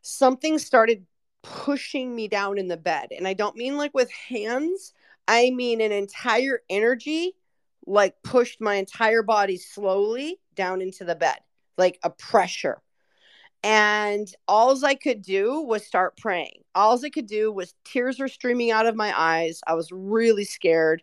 [0.02, 1.06] Something started
[1.44, 3.10] pushing me down in the bed.
[3.16, 4.94] And I don't mean like with hands,
[5.28, 7.36] I mean an entire energy
[7.86, 11.38] like pushed my entire body slowly down into the bed,
[11.78, 12.82] like a pressure.
[13.64, 16.64] And all I could do was start praying.
[16.76, 19.62] All I could do was tears were streaming out of my eyes.
[19.66, 21.02] I was really scared.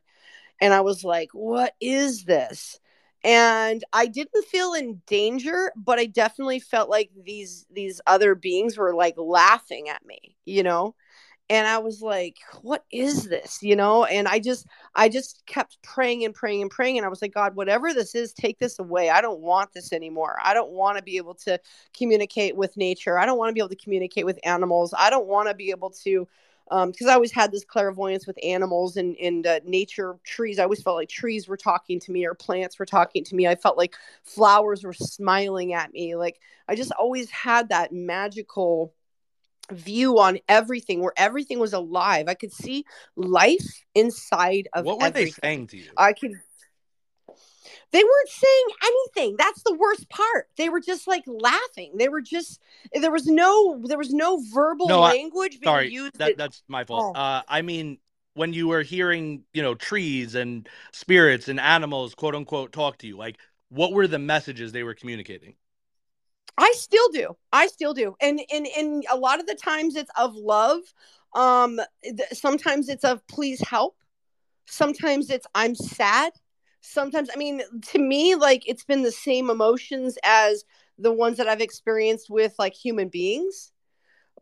[0.60, 2.78] And I was like, what is this?
[3.22, 8.76] And I didn't feel in danger, but I definitely felt like these these other beings
[8.76, 10.94] were like laughing at me, you know?
[11.50, 13.62] and i was like what is this?
[13.62, 14.04] You know?
[14.04, 17.34] And i just i just kept praying and praying and praying and i was like
[17.34, 19.10] god whatever this is take this away.
[19.10, 20.38] I don't want this anymore.
[20.42, 21.60] I don't want to be able to
[21.96, 23.18] communicate with nature.
[23.18, 24.94] I don't want to be able to communicate with animals.
[24.96, 26.26] I don't want to be able to
[26.68, 30.58] because um, I always had this clairvoyance with animals and, and uh, nature, trees.
[30.58, 33.46] I always felt like trees were talking to me or plants were talking to me.
[33.46, 36.16] I felt like flowers were smiling at me.
[36.16, 38.94] Like I just always had that magical
[39.70, 42.28] view on everything where everything was alive.
[42.28, 42.84] I could see
[43.16, 45.26] life inside of What were everything.
[45.26, 45.90] they saying to you?
[45.96, 46.32] I could
[47.92, 49.36] they weren't saying anything.
[49.38, 50.48] That's the worst part.
[50.56, 51.92] They were just like laughing.
[51.96, 52.60] They were just
[52.92, 56.18] there was no there was no verbal no, language I, sorry, used.
[56.18, 57.14] That, that's my fault.
[57.16, 57.20] Oh.
[57.20, 57.98] Uh, I mean
[58.34, 63.06] when you were hearing, you know, trees and spirits and animals quote unquote talk to
[63.06, 65.54] you, like what were the messages they were communicating?
[66.56, 67.36] I still do.
[67.52, 68.14] I still do.
[68.20, 70.80] And and and a lot of the times it's of love.
[71.34, 73.96] Um th- sometimes it's of please help.
[74.66, 76.32] Sometimes it's I'm sad.
[76.86, 80.64] Sometimes I mean to me like it's been the same emotions as
[80.98, 83.72] the ones that I've experienced with like human beings.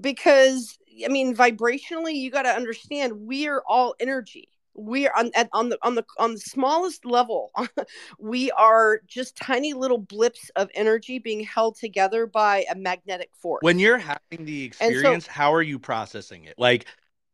[0.00, 4.48] Because I mean vibrationally you got to understand we are all energy.
[4.75, 7.52] We are on at, on the on the on the smallest level
[8.19, 13.60] we are just tiny little blips of energy being held together by a magnetic force.
[13.62, 16.54] When you're having the experience so, how are you processing it?
[16.58, 16.87] Like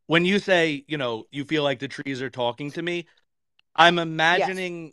[0.07, 3.07] when you say you know you feel like the trees are talking to me
[3.78, 4.93] I'm imagining yes.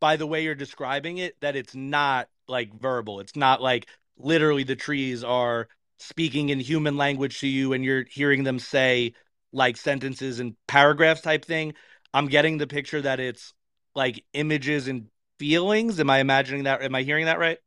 [0.00, 3.20] By the way you're describing it that it's not like verbal.
[3.20, 3.86] It's not like
[4.18, 9.12] literally the trees are speaking in human language to you and you're hearing them say
[9.52, 11.74] like sentences and paragraphs type thing.
[12.14, 13.52] I'm getting the picture that it's
[13.94, 16.00] like images and feelings.
[16.00, 16.82] Am I imagining that?
[16.82, 17.58] Am I hearing that right?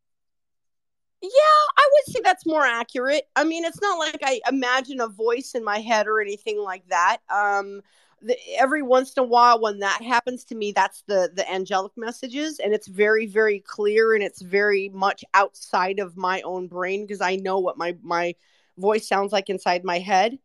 [1.22, 1.30] Yeah,
[1.78, 3.24] I would say that's more accurate.
[3.36, 6.86] I mean, it's not like I imagine a voice in my head or anything like
[6.90, 7.20] that.
[7.30, 7.82] Um,
[8.24, 11.91] the, every once in a while, when that happens to me, that's the the angelic
[11.97, 17.05] messages, and it's very very clear, and it's very much outside of my own brain
[17.05, 18.36] because I know what my my
[18.78, 20.39] voice sounds like inside my head.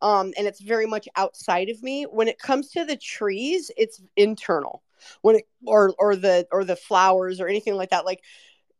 [0.00, 2.04] Um, and it's very much outside of me.
[2.04, 4.82] When it comes to the trees, it's internal.
[5.22, 8.22] When it or or the or the flowers or anything like that, like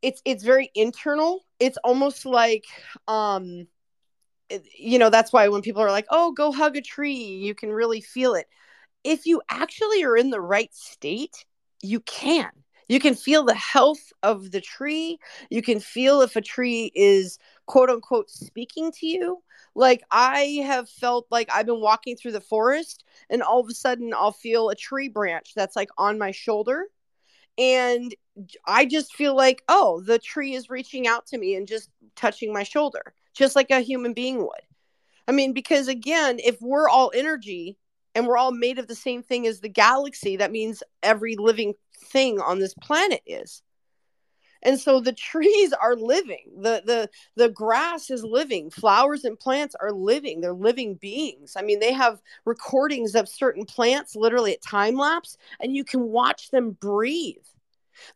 [0.03, 2.65] it's it's very internal it's almost like
[3.07, 3.67] um
[4.79, 7.71] you know that's why when people are like oh go hug a tree you can
[7.71, 8.47] really feel it.
[9.05, 11.45] If you actually are in the right state
[11.83, 12.51] you can.
[12.89, 15.19] You can feel the health of the tree.
[15.51, 19.43] You can feel if a tree is quote unquote speaking to you.
[19.75, 23.75] Like i have felt like i've been walking through the forest and all of a
[23.75, 26.89] sudden i'll feel a tree branch that's like on my shoulder.
[27.59, 28.15] And
[28.67, 32.53] I just feel like, oh, the tree is reaching out to me and just touching
[32.53, 34.63] my shoulder, just like a human being would.
[35.27, 37.77] I mean, because again, if we're all energy
[38.15, 41.75] and we're all made of the same thing as the galaxy, that means every living
[41.95, 43.63] thing on this planet is.
[44.63, 46.53] And so the trees are living.
[46.61, 48.71] The the the grass is living.
[48.71, 50.41] Flowers and plants are living.
[50.41, 51.55] They're living beings.
[51.57, 56.03] I mean they have recordings of certain plants literally at time lapse and you can
[56.03, 57.37] watch them breathe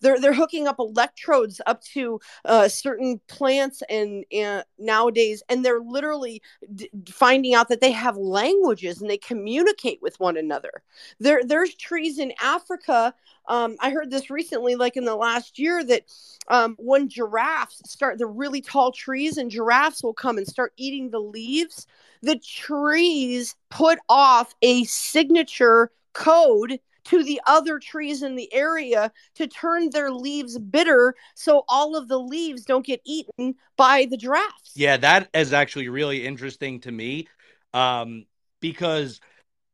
[0.00, 5.80] they're they're hooking up electrodes up to uh, certain plants and, and nowadays, and they're
[5.80, 6.42] literally
[6.74, 10.82] d- finding out that they have languages and they communicate with one another.
[11.20, 13.14] There there's trees in Africa.
[13.48, 16.02] Um, I heard this recently, like in the last year, that
[16.48, 21.10] um, when giraffes start the really tall trees and giraffes will come and start eating
[21.10, 21.86] the leaves,
[22.22, 29.46] the trees put off a signature code to the other trees in the area to
[29.46, 34.72] turn their leaves bitter so all of the leaves don't get eaten by the giraffes.
[34.74, 37.28] Yeah, that is actually really interesting to me
[37.74, 38.26] um,
[38.60, 39.20] because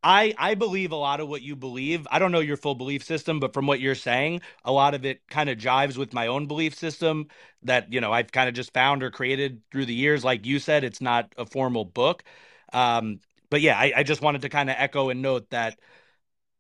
[0.03, 2.07] I I believe a lot of what you believe.
[2.11, 5.05] I don't know your full belief system, but from what you're saying, a lot of
[5.05, 7.29] it kind of jives with my own belief system
[7.63, 10.25] that, you know, I've kind of just found or created through the years.
[10.25, 12.25] Like you said, it's not a formal book.
[12.73, 13.21] Um,
[13.51, 15.79] but yeah, I, I just wanted to kind of echo and note that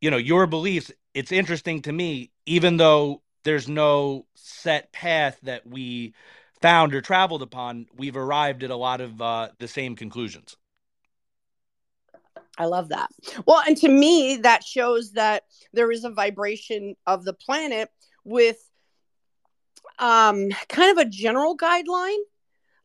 [0.02, 5.66] you know your beliefs it's interesting to me even though there's no set path that
[5.66, 6.12] we
[6.60, 10.56] found or traveled upon we've arrived at a lot of uh, the same conclusions
[12.58, 13.08] I love that.
[13.46, 17.88] Well, and to me, that shows that there is a vibration of the planet
[18.24, 18.58] with
[19.98, 22.20] um, kind of a general guideline,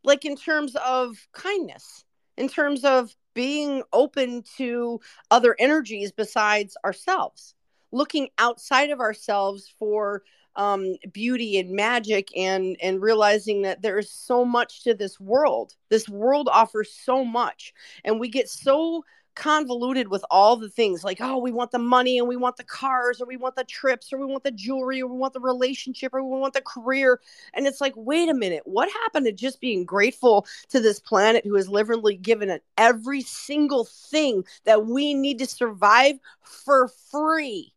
[0.06, 2.06] like in terms of kindness,
[2.38, 7.54] in terms of being open to other energies besides ourselves,
[7.92, 10.24] looking outside of ourselves for
[10.56, 15.76] um, beauty and magic and and realizing that there is so much to this world.
[15.90, 19.06] This world offers so much, and we get so
[19.38, 22.64] convoluted with all the things like oh we want the money and we want the
[22.64, 25.40] cars or we want the trips or we want the jewelry or we want the
[25.40, 27.22] relationship or we want the career.
[27.54, 31.46] And it's like wait a minute what happened to just being grateful to this planet
[31.46, 37.74] who has literally given it every single thing that we need to survive for free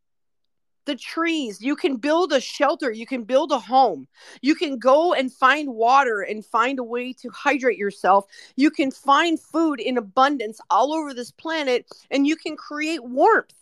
[0.87, 1.61] the trees.
[1.61, 2.91] You can build a shelter.
[2.91, 4.09] You can build a home.
[4.43, 8.27] You can go and find water and find a way to hydrate yourself.
[8.57, 13.55] You can find food in abundance all over this planet and you can create warmth.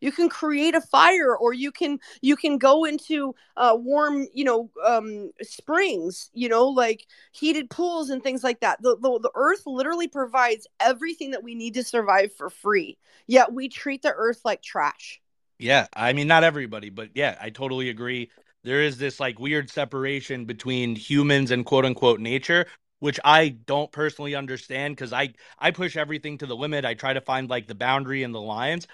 [0.00, 4.44] You can create a fire or you can you can go into uh, warm, you
[4.44, 8.82] know, um, springs, you know, like heated pools and things like that.
[8.82, 12.98] The, the, the earth literally provides everything that we need to survive for free.
[13.28, 15.21] Yet we treat the earth like trash
[15.62, 18.30] yeah, I mean not everybody, but yeah, I totally agree.
[18.64, 22.66] There is this like weird separation between humans and quote unquote nature,
[23.00, 26.84] which I don't personally understand because I I push everything to the limit.
[26.84, 28.86] I try to find like the boundary and the lines.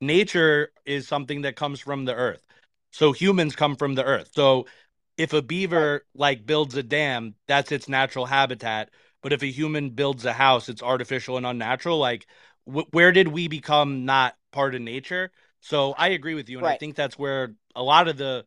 [0.00, 2.46] Nature is something that comes from the earth.
[2.92, 4.30] So humans come from the earth.
[4.34, 4.66] So
[5.18, 8.90] if a beaver like builds a dam, that's its natural habitat.
[9.22, 11.98] But if a human builds a house, it's artificial and unnatural.
[11.98, 12.26] Like,
[12.64, 15.30] wh- where did we become not part of nature?
[15.60, 16.74] So I agree with you, and right.
[16.74, 18.44] I think that's where a lot of the,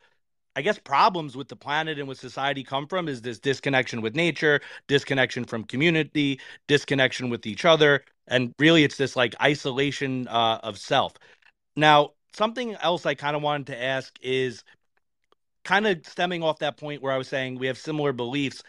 [0.56, 4.16] I guess, problems with the planet and with society come from is this disconnection with
[4.16, 10.60] nature, disconnection from community, disconnection with each other, and really it's this like isolation uh,
[10.64, 11.14] of self.
[11.76, 14.64] Now, something else I kind of wanted to ask is
[15.64, 18.64] kind of stemming off that point where I was saying we have similar beliefs.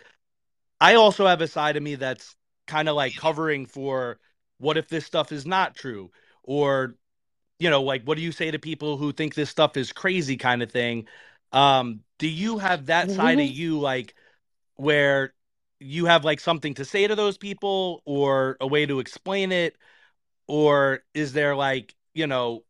[0.80, 2.36] I also have a side of me that's
[2.66, 4.18] kind of like covering for
[4.58, 6.10] what if this stuff is not true
[6.42, 6.94] or
[7.64, 10.36] you know like what do you say to people who think this stuff is crazy
[10.36, 11.06] kind of thing?
[11.52, 14.14] Um do you have that side of you like
[14.76, 15.34] where
[15.80, 19.76] you have like something to say to those people or a way to explain it?
[20.48, 22.64] Or is there like you know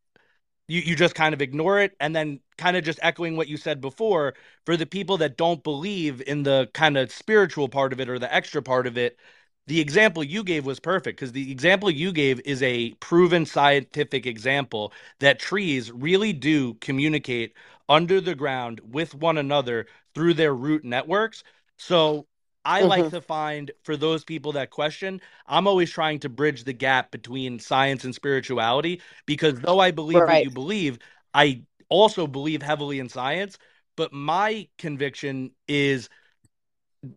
[0.67, 3.57] you, you just kind of ignore it and then kind of just echoing what you
[3.57, 4.33] said before
[4.65, 8.19] for the people that don't believe in the kind of spiritual part of it or
[8.19, 9.19] the extra part of it
[9.67, 14.25] the example you gave was perfect because the example you gave is a proven scientific
[14.25, 17.53] example that trees really do communicate
[17.89, 21.43] under the ground with one another through their root networks.
[21.77, 22.27] So
[22.63, 22.89] I mm-hmm.
[22.89, 27.11] like to find for those people that question, I'm always trying to bridge the gap
[27.11, 30.27] between science and spirituality because though I believe right.
[30.27, 30.99] what you believe,
[31.33, 33.57] I also believe heavily in science.
[33.97, 36.09] But my conviction is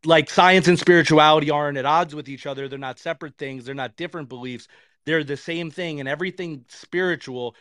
[0.05, 2.69] like science and spirituality aren't at odds with each other.
[2.69, 3.65] They're not separate things.
[3.65, 4.69] They're not different beliefs.
[5.07, 6.01] They're the same thing.
[6.01, 7.55] And everything spiritual,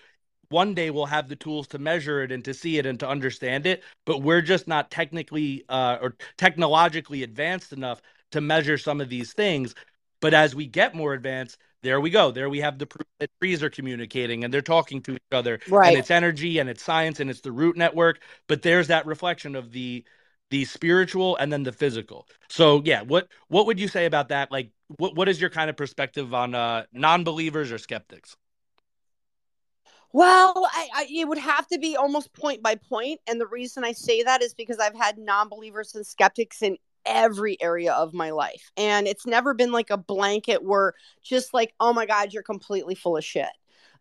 [0.50, 3.08] one day we'll have the tools to measure it and to see it and to
[3.08, 3.84] understand it.
[4.06, 8.02] But we're just not technically uh, or technologically advanced enough
[8.32, 9.76] to measure some of these things.
[10.20, 12.32] But as we get more advanced, there we go.
[12.32, 15.60] There we have the proof that trees are communicating and they're talking to each other.
[15.70, 15.90] Right.
[15.90, 18.20] And it's energy and it's science and it's the root network.
[18.48, 20.04] But there's that reflection of the
[20.50, 22.28] the spiritual and then the physical.
[22.50, 24.52] So yeah, what what would you say about that?
[24.52, 28.36] Like what what is your kind of perspective on uh non-believers or skeptics?
[30.14, 33.84] Well, I, I, it would have to be almost point by point, and the reason
[33.84, 38.32] I say that is because I've had non-believers and skeptics in every area of my
[38.32, 40.94] life, and it's never been like a blanket where
[41.24, 43.50] just like, oh my god, you're completely full of shit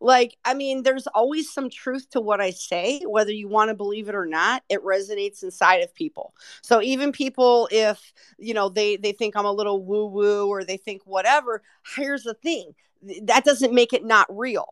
[0.00, 3.74] like i mean there's always some truth to what i say whether you want to
[3.74, 6.34] believe it or not it resonates inside of people.
[6.62, 10.64] So even people if you know they they think i'm a little woo woo or
[10.64, 11.62] they think whatever
[11.94, 12.74] here's the thing
[13.22, 14.68] that doesn't make it not real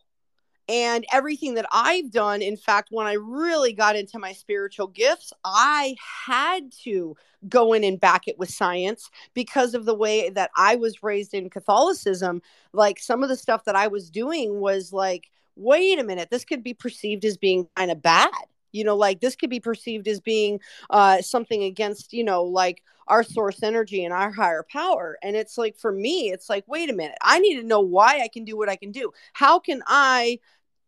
[0.69, 5.33] and everything that I've done, in fact, when I really got into my spiritual gifts,
[5.45, 5.97] I
[6.27, 7.17] had to
[7.49, 11.35] go in and back it with science because of the way that I was raised
[11.35, 12.41] in Catholicism.
[12.73, 16.45] Like some of the stuff that I was doing was like, wait a minute, this
[16.45, 18.31] could be perceived as being kind of bad.
[18.75, 20.61] You know, like this could be perceived as being
[20.91, 25.19] uh, something against, you know, like our source energy and our higher power.
[25.23, 28.21] And it's like, for me, it's like, wait a minute, I need to know why
[28.23, 29.13] I can do what I can do.
[29.35, 30.39] How can I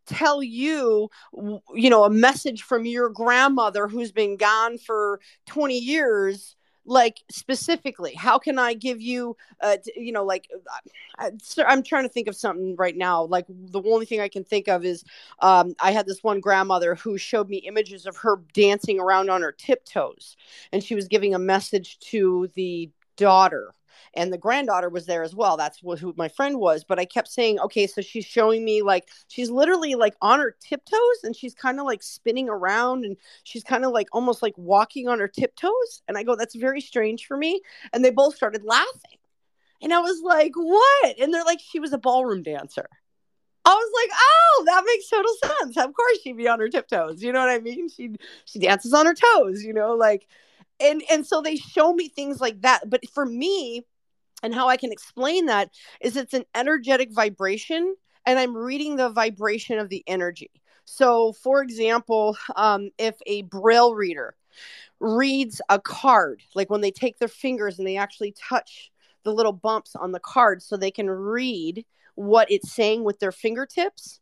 [0.07, 6.55] tell you you know a message from your grandmother who's been gone for 20 years
[6.87, 10.49] like specifically how can i give you uh you know like
[11.19, 11.29] uh,
[11.67, 14.67] i'm trying to think of something right now like the only thing i can think
[14.67, 15.03] of is
[15.41, 19.41] um i had this one grandmother who showed me images of her dancing around on
[19.41, 20.37] her tiptoes
[20.71, 23.73] and she was giving a message to the daughter
[24.13, 27.27] and the granddaughter was there as well that's who my friend was but i kept
[27.27, 31.53] saying okay so she's showing me like she's literally like on her tiptoes and she's
[31.53, 35.27] kind of like spinning around and she's kind of like almost like walking on her
[35.27, 37.61] tiptoes and i go that's very strange for me
[37.93, 39.19] and they both started laughing
[39.81, 42.87] and i was like what and they're like she was a ballroom dancer
[43.67, 45.75] I was like, oh, that makes total sense.
[45.75, 47.21] Of course she'd be on her tiptoes.
[47.21, 47.89] You know what I mean?
[47.89, 50.25] She she dances on her toes, you know, like
[50.79, 52.89] and and so they show me things like that.
[52.89, 53.85] But for me,
[54.43, 55.71] and how I can explain that
[56.01, 60.51] is it's an energetic vibration, and I'm reading the vibration of the energy.
[60.85, 64.35] So, for example, um, if a braille reader
[64.99, 68.91] reads a card, like when they take their fingers and they actually touch
[69.23, 73.31] the little bumps on the card so they can read what it's saying with their
[73.31, 74.21] fingertips,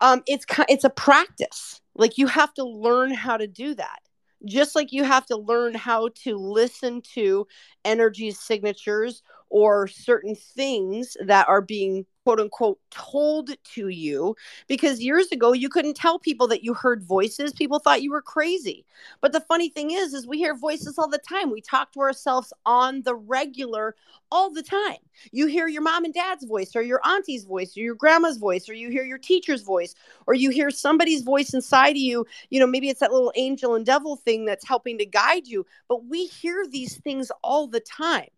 [0.00, 1.80] um, it's it's a practice.
[1.94, 4.00] Like you have to learn how to do that
[4.46, 7.46] just like you have to learn how to listen to
[7.84, 9.22] energy signatures
[9.52, 14.34] or certain things that are being quote unquote told to you.
[14.66, 17.52] Because years ago you couldn't tell people that you heard voices.
[17.52, 18.86] People thought you were crazy.
[19.20, 21.50] But the funny thing is is we hear voices all the time.
[21.50, 23.94] We talk to ourselves on the regular
[24.30, 24.96] all the time.
[25.32, 28.70] You hear your mom and dad's voice or your auntie's voice or your grandma's voice
[28.70, 29.94] or you hear your teacher's voice
[30.26, 32.24] or you hear somebody's voice inside of you.
[32.48, 35.66] You know maybe it's that little angel and devil thing that's helping to guide you.
[35.88, 38.28] But we hear these things all the time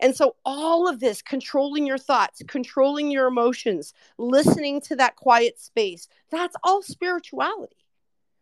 [0.00, 5.60] and so, all of this, controlling your thoughts, controlling your emotions, listening to that quiet
[5.60, 7.76] space, that's all spirituality.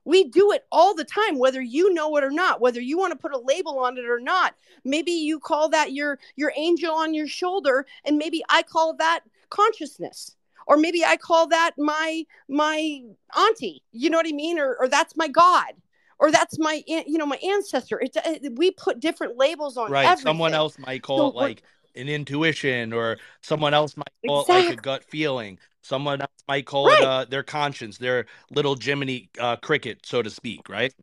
[0.05, 3.13] We do it all the time, whether you know it or not, whether you want
[3.13, 4.55] to put a label on it or not.
[4.85, 9.21] Maybe you call that your your angel on your shoulder, and maybe I call that
[9.51, 10.37] consciousness
[10.67, 13.01] or maybe i call that my my
[13.37, 15.73] auntie you know what i mean or, or that's my god
[16.19, 20.07] or that's my you know my ancestor it, it, we put different labels on right
[20.07, 20.31] everything.
[20.31, 21.63] someone else might call so it like
[21.95, 24.65] an intuition or someone else might call exactly.
[24.65, 26.99] it like a gut feeling someone else might call right.
[26.99, 30.95] it uh, their conscience their little jiminy uh, cricket so to speak right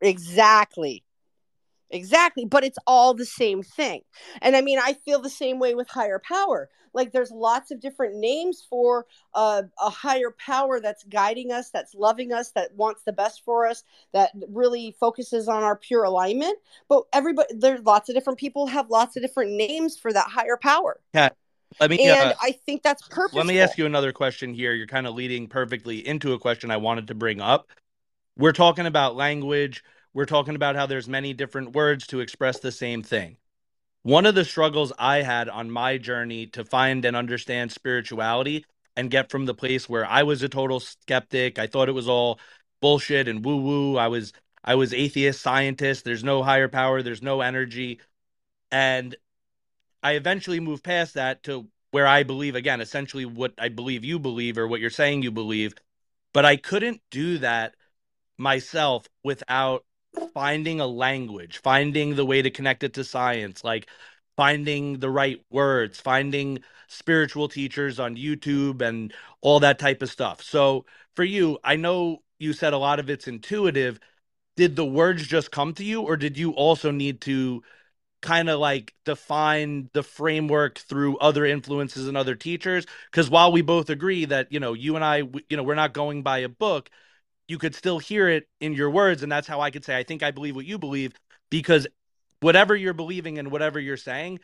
[0.00, 1.02] exactly
[1.90, 4.02] Exactly, but it's all the same thing.
[4.42, 6.68] And I mean, I feel the same way with higher power.
[6.92, 11.94] Like there's lots of different names for uh, a higher power that's guiding us, that's
[11.94, 16.58] loving us, that wants the best for us, that really focuses on our pure alignment.
[16.88, 20.58] But everybody, there's lots of different people have lots of different names for that higher
[20.60, 21.00] power.
[21.14, 21.30] Yeah.
[21.80, 23.34] Let me, and uh, I think that's perfect.
[23.34, 24.72] Let me ask you another question here.
[24.72, 27.68] You're kind of leading perfectly into a question I wanted to bring up.
[28.36, 29.84] We're talking about language
[30.14, 33.36] we're talking about how there's many different words to express the same thing.
[34.02, 38.64] One of the struggles I had on my journey to find and understand spirituality
[38.96, 42.08] and get from the place where I was a total skeptic, I thought it was
[42.08, 42.40] all
[42.80, 43.96] bullshit and woo woo.
[43.98, 44.32] I was
[44.64, 46.04] I was atheist scientist.
[46.04, 48.00] There's no higher power, there's no energy.
[48.72, 49.16] And
[50.02, 54.18] I eventually moved past that to where I believe again, essentially what I believe you
[54.18, 55.74] believe or what you're saying you believe.
[56.32, 57.74] But I couldn't do that
[58.38, 59.84] myself without
[60.34, 63.88] finding a language, finding the way to connect it to science, like
[64.36, 70.42] finding the right words, finding spiritual teachers on YouTube and all that type of stuff.
[70.42, 73.98] So for you, I know you said a lot of it's intuitive.
[74.56, 77.62] Did the words just come to you, or did you also need to
[78.20, 82.86] kind of like define the framework through other influences and other teachers?
[83.10, 85.92] Because while we both agree that, you know, you and I, you know, we're not
[85.92, 86.90] going by a book,
[87.48, 90.02] you could still hear it in your words and that's how i could say i
[90.02, 91.12] think i believe what you believe
[91.50, 91.86] because
[92.40, 94.38] whatever you're believing and whatever you're saying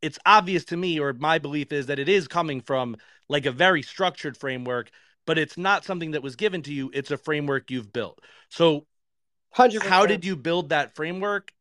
[0.00, 2.96] it's obvious to me or my belief is that it is coming from
[3.28, 4.90] like a very structured framework
[5.26, 8.86] but it's not something that was given to you it's a framework you've built so
[9.56, 9.82] 100%.
[9.82, 11.52] how did you build that framework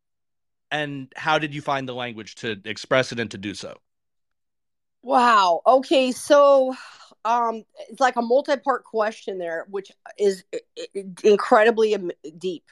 [0.72, 3.78] and how did you find the language to express it and to do so
[5.02, 6.76] wow okay so
[7.26, 10.44] um it's like a multi-part question there which is
[11.24, 11.98] incredibly
[12.38, 12.64] deep.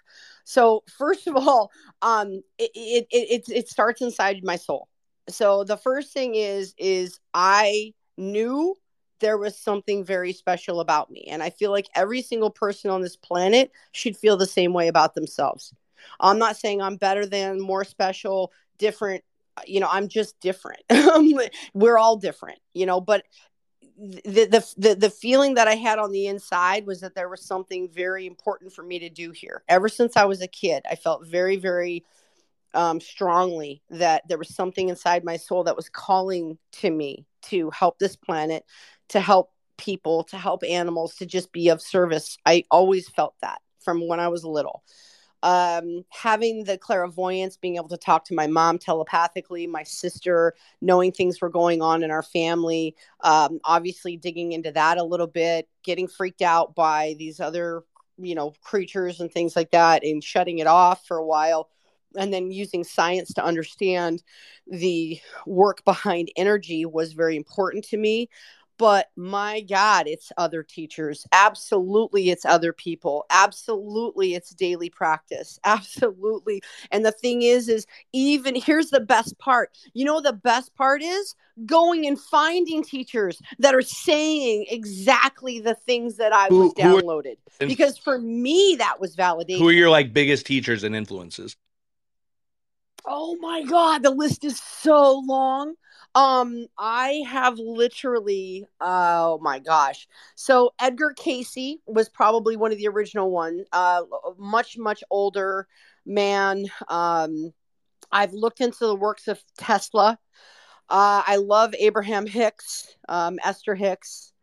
[0.46, 4.88] So first of all um it it it, it starts inside my soul.
[5.30, 8.76] So the first thing is is i knew
[9.20, 13.02] there was something very special about me and i feel like every single person on
[13.02, 15.74] this planet should feel the same way about themselves.
[16.20, 19.24] I'm not saying i'm better than more special different
[19.66, 20.82] you know i'm just different.
[21.74, 23.24] We're all different you know but
[24.04, 27.88] the, the the feeling that I had on the inside was that there was something
[27.90, 29.64] very important for me to do here.
[29.70, 32.04] Ever since I was a kid, I felt very very
[32.74, 37.70] um, strongly that there was something inside my soul that was calling to me to
[37.70, 38.66] help this planet,
[39.10, 42.38] to help people, to help animals, to just be of service.
[42.46, 44.84] I always felt that from when I was little
[45.44, 51.12] um, having the clairvoyance, being able to talk to my mom telepathically, my sister, knowing
[51.12, 55.68] things were going on in our family, um, obviously digging into that a little bit,
[55.84, 57.84] getting freaked out by these other,
[58.18, 61.70] you know, creatures and things like that, and shutting it off for a while.
[62.16, 64.24] And then using science to understand
[64.68, 68.30] the work behind energy was very important to me.
[68.78, 71.26] But my god it's other teachers.
[71.32, 73.26] Absolutely it's other people.
[73.30, 75.60] Absolutely it's daily practice.
[75.66, 76.62] Absolutely.
[76.92, 79.72] And the thing is is even here's the best part.
[79.94, 81.36] You know the best part is?
[81.68, 86.98] Going and finding teachers that are saying exactly the things that i was Who- who
[86.98, 87.38] are- downloaded.
[87.60, 89.60] because for me that was validation.
[89.60, 91.56] Who are your like biggest teachers and influences?
[93.06, 95.76] Oh my god, the list is so long.
[96.16, 100.08] Um, I have literally, oh my gosh.
[100.36, 103.66] So Edgar Cayce was probably one of the original ones.
[103.72, 104.04] Uh,
[104.38, 105.68] much much older
[106.06, 106.66] man.
[106.88, 107.52] Um,
[108.12, 110.20] I've looked into the works of Tesla.
[110.90, 114.34] Uh, I love Abraham Hicks, um, Esther Hicks.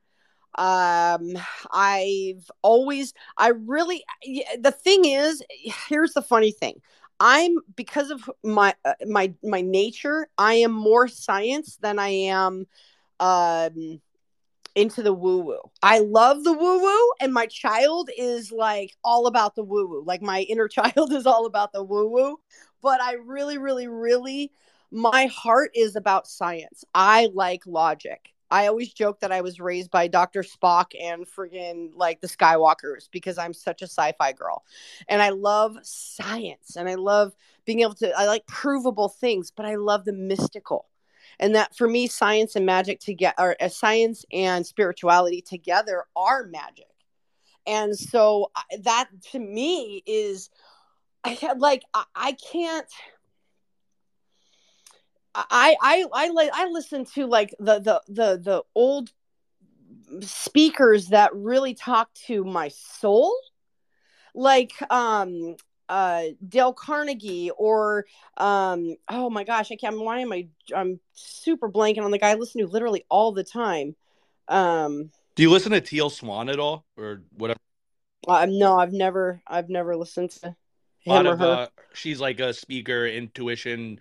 [0.57, 1.37] Um,
[1.73, 4.05] I've always, I really,
[4.59, 5.43] the thing is,
[5.89, 6.81] here's the funny thing.
[7.21, 10.29] I'm because of my uh, my my nature.
[10.39, 12.67] I am more science than I am
[13.21, 14.01] um
[14.75, 15.61] into the woo woo.
[15.83, 20.05] I love the woo woo, and my child is like all about the woo woo.
[20.07, 22.41] Like my inner child is all about the woo woo.
[22.83, 24.53] But I really, really, really,
[24.91, 26.85] my heart is about science.
[26.95, 28.33] I like logic.
[28.51, 30.43] I always joke that I was raised by Dr.
[30.43, 34.65] Spock and friggin' like the Skywalkers because I'm such a sci fi girl.
[35.09, 37.33] And I love science and I love
[37.65, 40.87] being able to, I like provable things, but I love the mystical.
[41.39, 46.45] And that for me, science and magic together, or uh, science and spirituality together are
[46.47, 46.87] magic.
[47.67, 48.51] And so
[48.83, 50.51] that to me is
[51.25, 52.87] I had like, I, I can't.
[55.35, 59.11] I I I I listen to like the the the the old
[60.21, 63.33] speakers that really talk to my soul,
[64.35, 65.57] like um
[65.89, 68.07] uh Dale Carnegie or
[68.37, 72.31] um oh my gosh I can't why am I I'm super blanking on the guy
[72.31, 73.95] I listen to literally all the time.
[74.49, 77.59] Um Do you listen to Teal Swan at all, or whatever?
[78.29, 80.55] uh, no I've never I've never listened to
[81.07, 81.47] A lot or of her.
[81.47, 83.99] uh, she's like a speaker, intuition,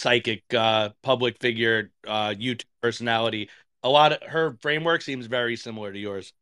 [0.00, 3.48] psychic, uh, public figure, uh, YouTube personality.
[3.82, 6.32] A lot of her framework seems very similar to yours.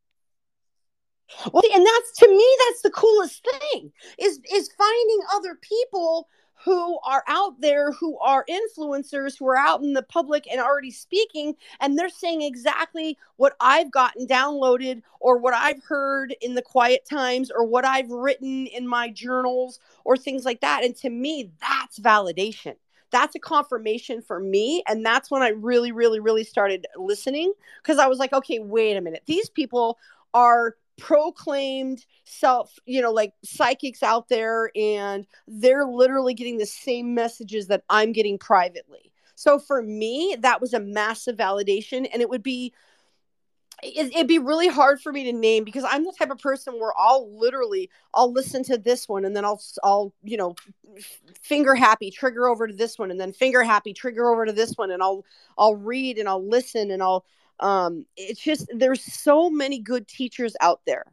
[1.53, 6.29] Well, and that's to me, that's the coolest thing is is finding other people
[6.65, 10.91] who are out there, who are influencers, who are out in the public and already
[10.91, 16.63] speaking, and they're saying exactly what I've gotten downloaded or what I've heard in the
[16.63, 20.83] quiet times or what I've written in my journals or things like that.
[20.83, 22.75] And to me, that's validation.
[23.11, 24.83] That's a confirmation for me.
[24.87, 27.53] And that's when I really, really, really started listening
[27.83, 29.23] because I was like, okay, wait a minute.
[29.27, 29.99] These people
[30.35, 37.15] are proclaimed self you know like psychics out there and they're literally getting the same
[37.15, 42.29] messages that i'm getting privately so for me that was a massive validation and it
[42.29, 42.75] would be
[43.83, 46.75] it, it'd be really hard for me to name because i'm the type of person
[46.75, 50.55] where i'll literally i'll listen to this one and then i'll i'll you know
[51.41, 54.75] finger happy trigger over to this one and then finger happy trigger over to this
[54.75, 55.25] one and i'll
[55.57, 57.25] i'll read and i'll listen and i'll
[57.61, 61.05] um it's just there's so many good teachers out there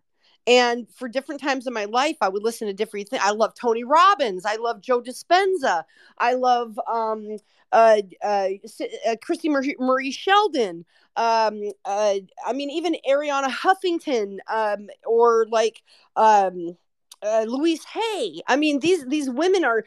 [0.48, 3.54] and for different times in my life i would listen to different things i love
[3.56, 5.84] tony robbins i love joe dispenza
[6.18, 7.38] i love um
[7.72, 8.50] uh, uh,
[9.08, 10.86] uh christie marie, marie sheldon
[11.16, 12.16] um uh
[12.46, 15.82] i mean even arianna huffington um or like
[16.16, 16.78] um
[17.22, 18.42] uh, Louise Hay.
[18.48, 19.84] I mean, these these women are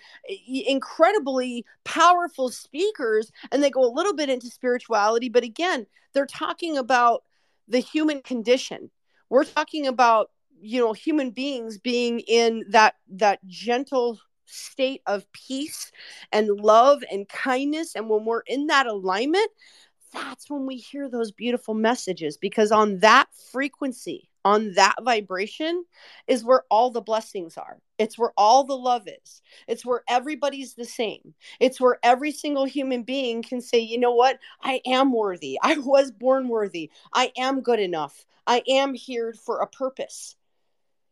[0.49, 5.29] incredibly powerful speakers, and they go a little bit into spirituality.
[5.29, 7.23] But again, they're talking about
[7.69, 8.91] the human condition.
[9.29, 10.31] We're talking about
[10.61, 15.93] you know human beings being in that that gentle state of peace
[16.33, 17.95] and love and kindness.
[17.95, 19.51] And when we're in that alignment,
[20.13, 25.85] that's when we hear those beautiful messages because on that frequency on that vibration
[26.27, 27.79] is where all the blessings are.
[27.99, 29.43] It's where all the love is.
[29.67, 31.35] It's where everybody's the same.
[31.61, 34.39] It's where every single human being can say, you know what?
[34.63, 35.59] I am worthy.
[35.63, 36.91] I was born worthy.
[37.13, 38.25] I am good enough.
[38.47, 40.37] I am here for a purpose.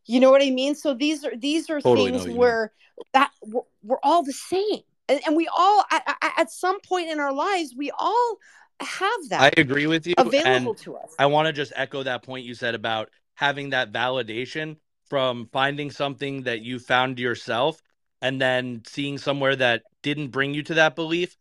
[0.07, 0.75] You know what I mean?
[0.75, 2.71] So these are these are Totally things know what you where
[3.13, 4.81] that we're, we're all the same.
[5.09, 8.37] And, and we all at, at some point in our lives, we all
[8.79, 11.13] have that I agree with you, available to us.
[11.17, 14.77] I want to just echo that point you said about having that validation
[15.09, 17.81] from finding something that you found yourself
[18.21, 21.37] and then seeing somewhere that didn't bring you to that belief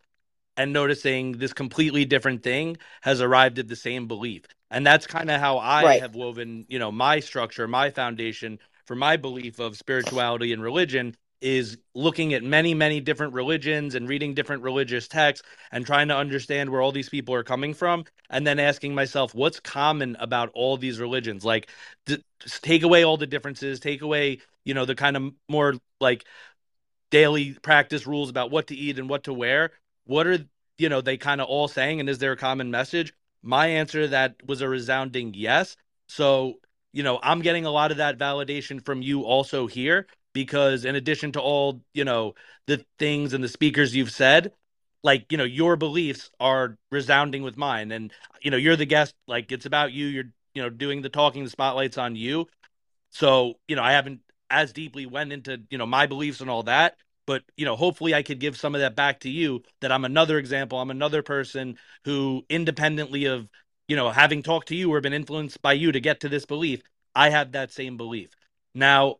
[0.57, 4.45] and noticing this completely different thing has arrived at the same belief.
[4.71, 6.01] And that's kind of how I Right.
[6.01, 11.15] have woven, you know, my structure, my foundation for my belief of spirituality and religion
[11.41, 16.17] is looking at many, many different religions and reading different religious texts and trying to
[16.17, 18.05] understand where all these people are coming from.
[18.31, 21.45] And then asking myself, what's common about all these religions?
[21.45, 21.69] Like,
[22.07, 22.23] d-
[22.63, 26.25] take away all the differences, take away, you know, the kind of more like
[27.11, 29.73] daily practice rules about what to eat and what to wear.
[30.07, 30.39] What are,
[30.79, 32.01] you know, they kind of all saying?
[32.01, 33.13] And is there a common message?
[33.47, 35.77] My answer to that was a resounding yes.
[36.09, 36.55] So,
[36.93, 40.97] you know, I'm getting a lot of that validation from you also here because in
[40.97, 42.35] addition to all, you know,
[42.67, 44.53] the things and the speakers you've said,
[45.03, 49.15] like, you know, your beliefs are resounding with mine and you know, you're the guest,
[49.29, 52.47] like it's about you, you're, you know, doing the talking, the spotlights on you.
[53.11, 54.21] So, you know, I haven't
[54.51, 56.97] as deeply went into, you know, my beliefs and all that,
[57.27, 60.05] but you know hopefully i could give some of that back to you that i'm
[60.05, 63.49] another example i'm another person who independently of
[63.89, 66.47] you know having talked to you or been influenced by you to get to this
[66.47, 66.83] belief
[67.17, 68.31] i have that same belief.
[68.75, 69.17] Now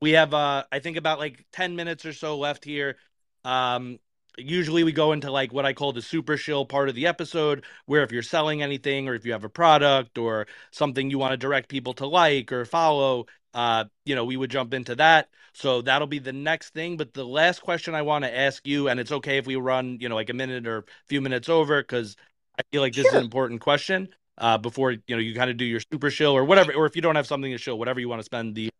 [0.00, 2.96] we have uh i think about like 10 minutes or so left here.
[3.44, 3.98] Um
[4.38, 7.64] usually we go into like what I call the super shill part of the episode,
[7.86, 11.32] where if you're selling anything or if you have a product or something you want
[11.32, 15.28] to direct people to like or follow, uh, you know, we would jump into that.
[15.54, 16.96] So that'll be the next thing.
[16.96, 19.98] But the last question I want to ask you, and it's okay if we run,
[20.00, 22.16] you know, like a minute or a few minutes over, because
[22.58, 23.12] I feel like this sure.
[23.12, 24.08] is an important question.
[24.38, 26.96] Uh, before you know, you kind of do your super shill or whatever, or if
[26.96, 28.70] you don't have something to show, whatever you want to spend the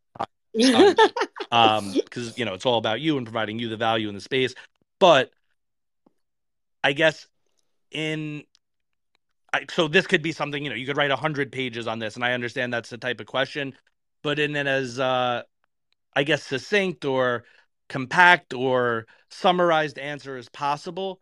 [1.51, 4.21] um, because you know it's all about you and providing you the value in the
[4.21, 4.55] space.
[4.99, 5.31] But
[6.83, 7.27] I guess
[7.91, 8.45] in
[9.53, 11.99] I, so this could be something you know you could write a hundred pages on
[11.99, 13.75] this, and I understand that's the type of question,
[14.23, 15.43] but in it as uh,
[16.15, 17.45] I guess succinct or
[17.89, 21.21] compact or summarized answer as possible.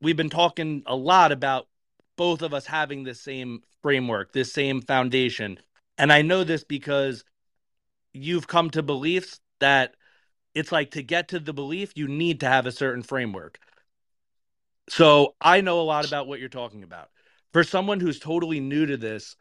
[0.00, 1.68] We've been talking a lot about
[2.16, 5.58] both of us having the same framework, this same foundation,
[5.98, 7.24] and I know this because
[8.12, 9.94] you've come to beliefs that
[10.54, 13.58] it's like to get to the belief you need to have a certain framework
[14.88, 17.10] so I know a lot about what you're talking about.
[17.52, 19.36] For someone who's totally new to this,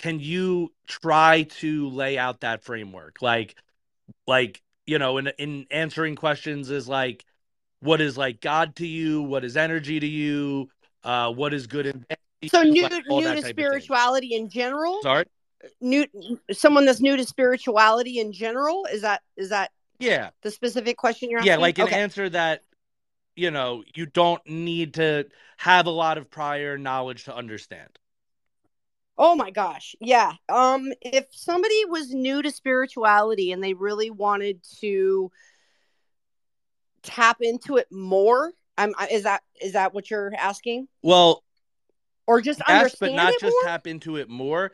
[0.00, 3.20] can you try to lay out that framework?
[3.20, 3.54] Like,
[4.26, 7.22] like you know, in in answering questions is like,
[7.80, 9.22] what is like God to you?
[9.22, 10.70] What is energy to you?
[11.04, 12.18] Uh, what is good and bad?
[12.50, 15.02] So new like, new to spirituality in general.
[15.02, 15.26] Sorry,
[15.82, 16.06] new
[16.50, 18.86] someone that's new to spirituality in general.
[18.86, 21.52] Is that is that yeah the specific question you're asking?
[21.52, 22.00] Yeah, like an okay.
[22.00, 22.62] answer that
[23.36, 25.26] you know, you don't need to
[25.58, 27.98] have a lot of prior knowledge to understand.
[29.22, 29.94] Oh my gosh.
[30.00, 30.32] Yeah.
[30.48, 35.30] Um if somebody was new to spirituality and they really wanted to
[37.02, 40.88] tap into it more, I'm is that is that what you're asking?
[41.02, 41.44] Well,
[42.26, 43.68] or just understand but not just more?
[43.68, 44.72] tap into it more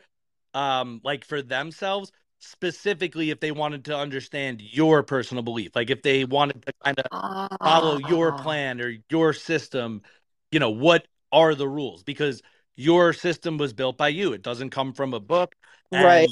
[0.53, 6.01] um like for themselves specifically if they wanted to understand your personal belief like if
[6.03, 8.43] they wanted to kind of uh, follow your ah.
[8.43, 10.01] plan or your system
[10.51, 12.41] you know what are the rules because
[12.77, 15.55] your system was built by you it doesn't come from a book
[15.91, 16.29] and right.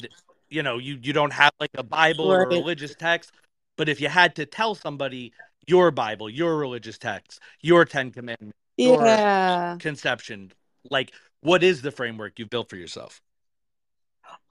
[0.47, 2.37] you know you you don't have like a bible right.
[2.37, 3.33] or a religious text
[3.75, 5.33] but if you had to tell somebody
[5.67, 9.75] your bible your religious text your 10 commandments yeah.
[9.79, 10.51] conception
[10.89, 13.21] like what is the framework you've built for yourself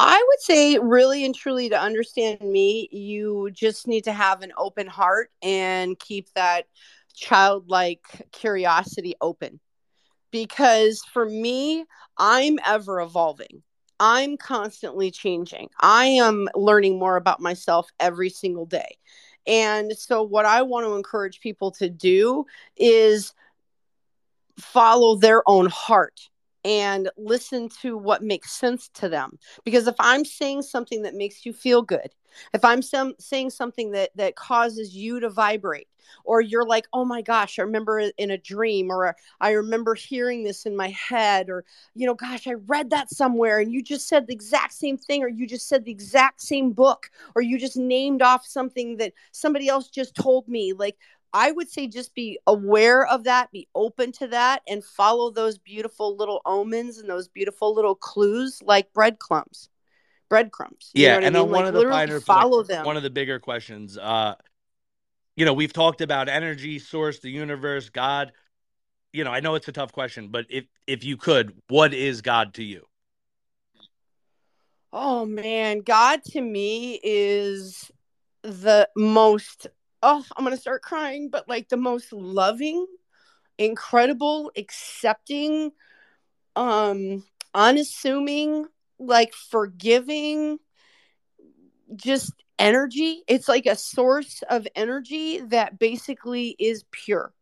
[0.01, 4.53] I would say, really and truly, to understand me, you just need to have an
[4.57, 6.67] open heart and keep that
[7.15, 9.61] childlike curiosity open.
[10.35, 11.85] Because for me,
[12.19, 13.63] I'm ever evolving.
[14.01, 15.69] I'm constantly changing.
[15.79, 18.99] I am learning more about myself every single day.
[19.47, 23.33] And so, what I want to encourage people to do is
[24.59, 26.29] follow their own heart
[26.65, 29.39] and listen to what makes sense to them.
[29.65, 32.15] Because if i'm saying something that makes you feel good
[32.53, 35.89] if i'm some, saying something that that causes you to vibrate
[36.25, 40.45] or you're like oh my gosh i remember in a dream or i remember hearing
[40.45, 44.09] this in my head or you know gosh i read that somewhere and you just
[44.09, 47.59] said the exact same thing or you just said the exact same book or you
[47.59, 50.97] just named off something that somebody else just told me like
[51.35, 55.59] I would say just be aware of that, be open to that, and follow those
[55.59, 59.69] beautiful little omens and those beautiful little clues like breadcrumbs.
[60.29, 60.93] Breadcrumbs.
[60.95, 61.51] yeah, and I mean?
[61.51, 62.87] one like, of the finer follow points, them.
[62.87, 63.99] One of the bigger questions.
[63.99, 64.37] Uh,
[65.37, 68.33] you know, we've talked about energy, source, the universe, God.
[69.13, 72.23] You know, I know it's a tough question, but if if you could, what is
[72.23, 72.87] God to you?
[74.93, 77.91] Oh man, God to me is
[78.43, 79.67] the most
[80.05, 82.87] oh, I'm going to start crying, but like the most loving,
[83.59, 85.73] incredible, accepting,
[86.55, 87.25] um,
[87.55, 88.67] unassuming,
[88.99, 90.59] like forgiving,
[91.97, 93.23] just energy.
[93.27, 97.33] It's like a source of energy that basically is pure.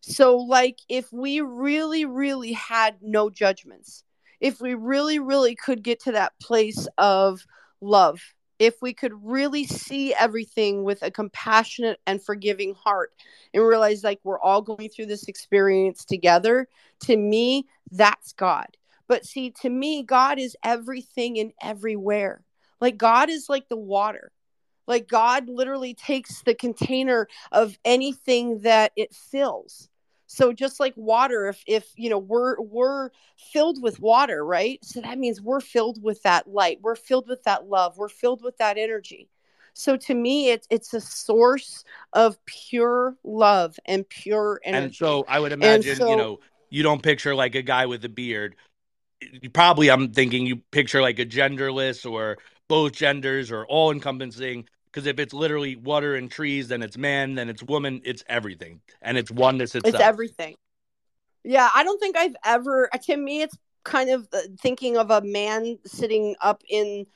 [0.00, 4.02] So, like, if we really, really had no judgments,
[4.40, 7.46] if we really, really could get to that place of
[7.80, 8.20] love,
[8.58, 13.12] if we could really see everything with a compassionate and forgiving heart
[13.52, 16.68] and realize like we're all going through this experience together,
[17.00, 18.68] to me, that's God.
[19.08, 22.42] But see, to me, God is everything and everywhere.
[22.80, 24.32] Like, God is like the water.
[24.86, 29.88] Like, God literally takes the container of anything that it fills
[30.34, 33.10] so just like water if if you know we're we're
[33.52, 34.84] filled with water right?
[34.84, 38.42] So that means we're filled with that light we're filled with that love we're filled
[38.42, 39.28] with that energy.
[39.74, 44.84] So to me it's it's a source of pure love and pure energy.
[44.86, 46.38] and so i would imagine so, you know
[46.70, 48.56] you don't picture like a guy with a beard.
[49.20, 54.66] You probably i'm thinking you picture like a genderless or both genders or all encompassing
[54.94, 58.80] because if it's literally water and trees, then it's man, then it's woman, it's everything,
[59.02, 59.94] and it's oneness itself.
[59.94, 60.54] It's everything.
[61.42, 62.88] Yeah, I don't think I've ever.
[62.92, 64.28] Uh, to me, it's kind of
[64.60, 67.06] thinking of a man sitting up in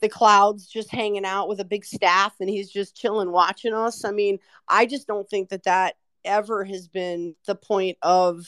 [0.00, 4.04] the clouds, just hanging out with a big staff, and he's just chilling, watching us.
[4.04, 8.46] I mean, I just don't think that that ever has been the point of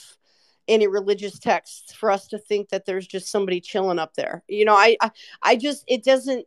[0.68, 4.44] any religious texts for us to think that there's just somebody chilling up there.
[4.48, 5.10] You know, I, I,
[5.42, 6.46] I just it doesn't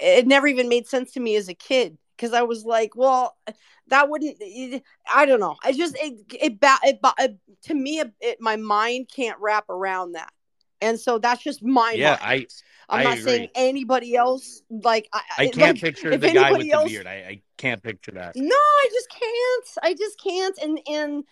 [0.00, 3.36] it never even made sense to me as a kid because I was like, well,
[3.88, 4.36] that wouldn't.
[5.12, 5.56] I don't know.
[5.62, 10.32] I just it it, it, it to me it, my mind can't wrap around that,
[10.80, 12.18] and so that's just my yeah.
[12.20, 12.20] Mind.
[12.22, 12.46] I
[12.88, 13.24] I'm I not agree.
[13.24, 17.06] saying anybody else like I, I can't like, picture the guy with else, the beard.
[17.06, 18.36] I, I can't picture that.
[18.36, 19.68] No, I just can't.
[19.82, 20.58] I just can't.
[20.62, 21.24] And and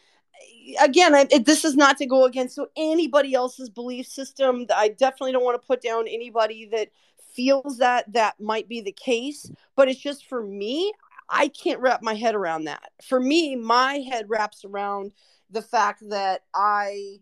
[0.81, 4.67] again, I, it, this is not to go against so anybody else's belief system.
[4.75, 6.89] I definitely don't want to put down anybody that
[7.35, 10.93] feels that that might be the case, but it's just for me,
[11.29, 12.91] I can't wrap my head around that.
[13.03, 15.13] For me, my head wraps around
[15.51, 17.21] the fact that I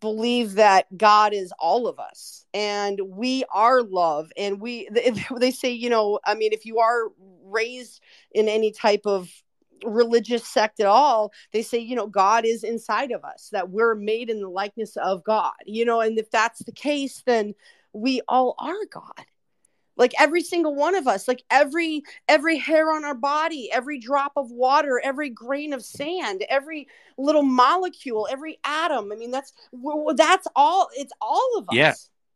[0.00, 4.88] believe that God is all of us and we are love and we
[5.36, 7.04] they say you know I mean if you are
[7.44, 8.02] raised
[8.32, 9.30] in any type of
[9.82, 13.94] religious sect at all they say you know god is inside of us that we're
[13.94, 17.54] made in the likeness of god you know and if that's the case then
[17.92, 19.26] we all are God.
[19.96, 24.32] Like every single one of us, like every every hair on our body, every drop
[24.36, 26.88] of water, every grain of sand, every
[27.18, 29.12] little molecule, every atom.
[29.12, 29.52] I mean, that's
[30.16, 30.88] that's all.
[30.96, 31.74] It's all of us.
[31.74, 31.94] Yeah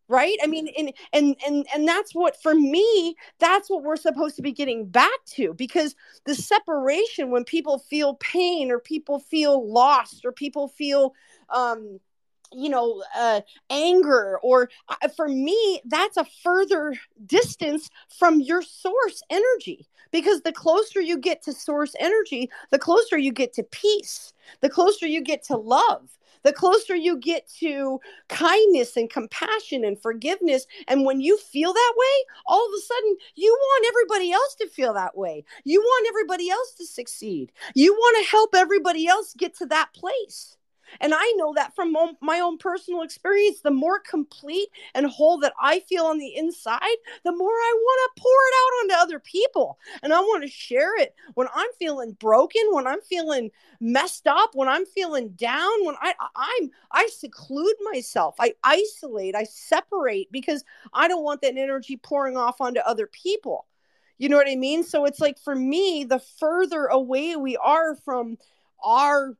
[0.09, 4.37] right i mean and and and and that's what for me that's what we're supposed
[4.37, 5.95] to be getting back to because
[6.27, 11.15] the separation when people feel pain or people feel lost or people feel
[11.51, 11.99] um
[12.55, 13.41] you know uh,
[13.71, 16.95] anger or uh, for me that's a further
[17.27, 23.19] distance from your source energy because the closer you get to source energy the closer
[23.19, 27.99] you get to peace the closer you get to love the closer you get to
[28.29, 30.67] kindness and compassion and forgiveness.
[30.87, 34.69] And when you feel that way, all of a sudden you want everybody else to
[34.69, 35.45] feel that way.
[35.65, 37.51] You want everybody else to succeed.
[37.75, 40.57] You want to help everybody else get to that place.
[41.01, 45.55] And I know that from my own personal experience, the more complete and whole that
[45.61, 49.19] I feel on the inside, the more I want to pour it out onto other
[49.19, 49.79] people.
[50.03, 54.51] And I want to share it when I'm feeling broken, when I'm feeling messed up,
[54.55, 58.37] when I'm feeling down, when I I'm I seclude myself.
[58.39, 63.67] I isolate, I separate because I don't want that energy pouring off onto other people.
[64.19, 64.85] You know what I mean?
[64.85, 68.39] So it's like for me, the further away we are from
[68.83, 69.37] our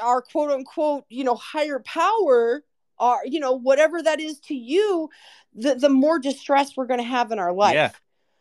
[0.00, 2.62] our quote unquote you know higher power
[2.98, 5.08] or you know whatever that is to you
[5.54, 7.74] the, the more distress we're going to have in our life.
[7.74, 7.90] Yeah.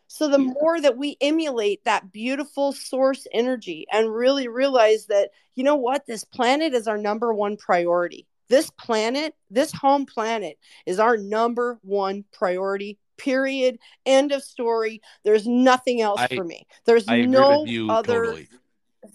[0.07, 5.63] so the more that we emulate that beautiful source energy and really realize that you
[5.63, 8.27] know what this planet is our number one priority.
[8.47, 13.79] This planet this home planet is our number one priority period.
[14.05, 15.01] End of story.
[15.23, 16.67] There's nothing else I, for me.
[16.85, 18.49] There's no other totally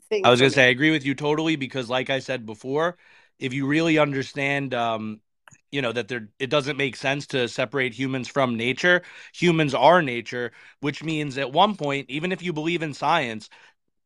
[0.08, 0.24] thing.
[0.24, 2.96] I was gonna say I agree with you totally because, like I said before,
[3.38, 5.20] if you really understand, um,
[5.72, 9.02] you know that there it doesn't make sense to separate humans from nature.
[9.34, 13.48] Humans are nature, which means at one point, even if you believe in science,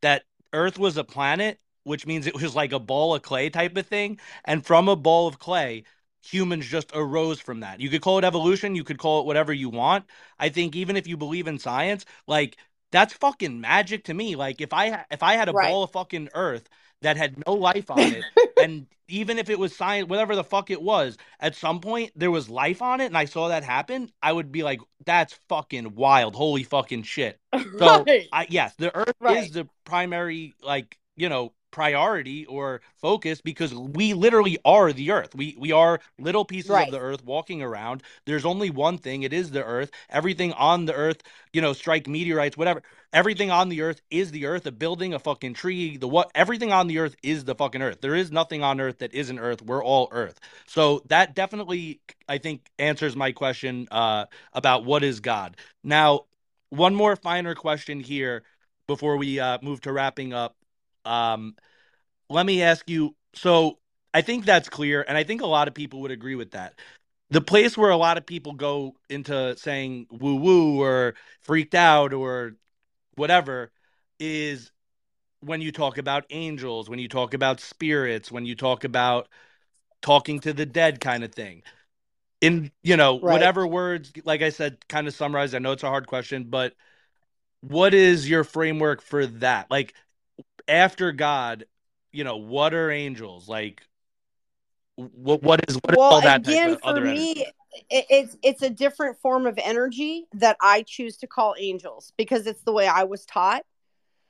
[0.02, 3.76] that Earth was a planet, which means it was like a ball of clay type
[3.76, 5.84] of thing, and from a ball of clay,
[6.22, 7.80] humans just arose from that.
[7.80, 10.06] You could call it evolution, you could call it whatever you want.
[10.38, 12.56] I think even if you believe in science, like
[12.94, 14.36] that's fucking magic to me.
[14.36, 15.66] Like if I if I had a right.
[15.66, 16.68] ball of fucking earth
[17.02, 18.24] that had no life on it
[18.56, 22.30] and even if it was science, whatever the fuck it was, at some point there
[22.30, 25.94] was life on it, and I saw that happen, I would be like, "That's fucking
[25.94, 26.34] wild!
[26.34, 27.38] Holy fucking shit!"
[27.78, 28.28] So, right.
[28.32, 29.38] I yes, the Earth Right.
[29.44, 35.34] is the primary, like you know, priority or focus because we literally are the Earth.
[35.34, 36.86] We we are little pieces Right.
[36.86, 38.04] of the Earth walking around.
[38.26, 39.24] There's only one thing.
[39.24, 39.90] It is the Earth.
[40.08, 41.22] Everything on the Earth,
[41.52, 42.80] you know, strike meteorites, whatever.
[43.12, 44.66] Everything on the Earth is the Earth.
[44.66, 46.30] A building, a fucking tree, the what?
[46.36, 48.00] Everything on the Earth is the fucking Earth.
[48.00, 49.60] There is nothing on Earth that isn't Earth.
[49.60, 50.38] We're all Earth.
[50.66, 55.56] So that definitely, I think, answers my question uh, about what is God.
[55.82, 56.26] Now,
[56.70, 58.44] one more finer question here
[58.86, 60.54] before we uh, move to wrapping up.
[61.04, 61.56] Um,
[62.30, 63.16] let me ask you.
[63.34, 63.78] So
[64.12, 66.74] I think that's clear, and I think a lot of people would agree with that.
[67.30, 72.12] The place where a lot of people go into saying woo woo or freaked out
[72.12, 72.54] or
[73.16, 73.72] whatever
[74.20, 74.70] is
[75.40, 79.28] when you talk about angels, when you talk about spirits, when you talk about
[80.02, 81.62] talking to the dead kind of thing.
[82.40, 83.32] In, you know, Right.
[83.32, 85.54] whatever words, like I said, kind of summarize.
[85.54, 86.74] I know it's a hard question, but
[87.60, 89.70] what is your framework for that?
[89.70, 89.94] Like
[90.68, 91.66] after God,
[92.12, 93.48] you know, what are angels?
[93.48, 93.82] Like
[94.96, 97.34] what what is what is well, all that again, for energy?
[97.34, 97.46] me,
[97.90, 102.62] it's it's a different form of energy that I choose to call angels because it's
[102.62, 103.64] the way I was taught.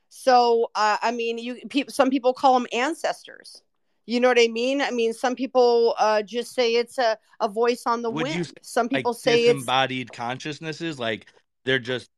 [0.09, 3.61] So, uh, I mean, you people, some people call them ancestors.
[4.07, 4.81] You know what I mean?
[4.81, 8.45] I mean, some people uh, just say it's a, a voice on the Would wind.
[8.47, 11.27] say, Some Like people say it's disembodied consciousnesses, like
[11.65, 12.09] they're just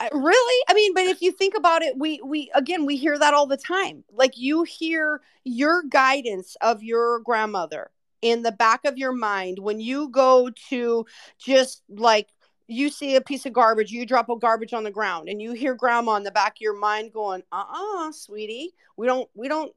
[0.00, 0.64] I- really?
[0.68, 3.46] I mean but if you think about it we we again we hear that all
[3.46, 4.04] the time.
[4.12, 9.80] Like you hear your guidance of your grandmother in the back of your mind when
[9.80, 11.06] you go to
[11.38, 12.28] just like
[12.66, 15.52] you see a piece of garbage you drop a garbage on the ground and you
[15.52, 19.72] hear grandma in the back of your mind going uh-uh sweetie we don't we don't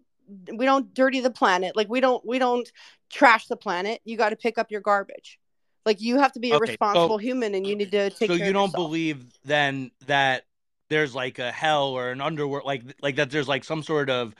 [0.53, 1.75] we don't dirty the planet.
[1.75, 2.69] Like we don't we don't
[3.09, 4.01] trash the planet.
[4.05, 5.39] You got to pick up your garbage
[5.85, 8.29] like you have to be a Okay, so- responsible human and you need to take
[8.29, 8.87] so you don't yourself.
[8.87, 10.43] believe then that
[10.89, 14.35] there's like a hell or an underworld like like that there's like some sort of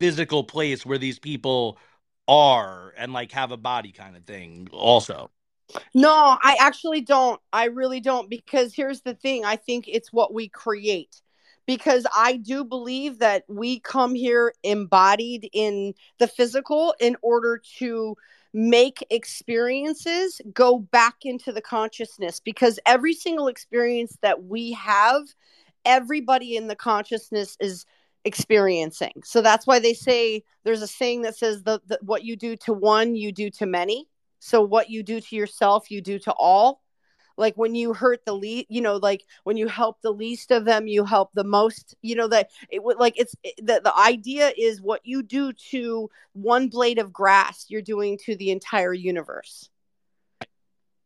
[0.00, 1.78] physical place where these people
[2.28, 5.30] are and like have a body kind of thing also
[5.94, 7.40] No, I actually don't.
[7.52, 9.44] I really don't because here's the thing.
[9.44, 11.20] I think it's what we create.
[11.66, 18.16] Because I do believe that we come here embodied in the physical in order to
[18.54, 25.22] make experiences go back into the consciousness because every single experience that we have
[25.84, 27.84] everybody in the consciousness is
[28.24, 29.12] experiencing.
[29.24, 32.56] So that's why they say there's a saying that says the, the what you do
[32.58, 34.08] to one you do to many.
[34.38, 36.80] So what you do to yourself, you do to all.
[37.36, 40.64] Like when you hurt the least, you know, like when you help the least of
[40.64, 41.94] them, you help the most.
[42.02, 45.52] You know that it would like it's it, the the idea is what you do
[45.70, 49.68] to one blade of grass, you're doing to the entire universe.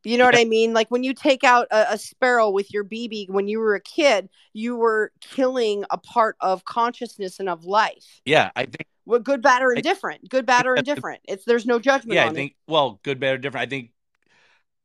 [0.04, 0.72] You know what I mean?
[0.72, 3.80] Like when you take out a, a sparrow with your BB when you were a
[3.80, 8.22] kid, you were killing a part of consciousness and of life.
[8.24, 10.28] yeah i think Well, good, bad, or I- indifferent.
[10.30, 11.20] Good, bad, or indifferent.
[11.26, 13.90] It's there's no judgment yeah i think well good bad or different i think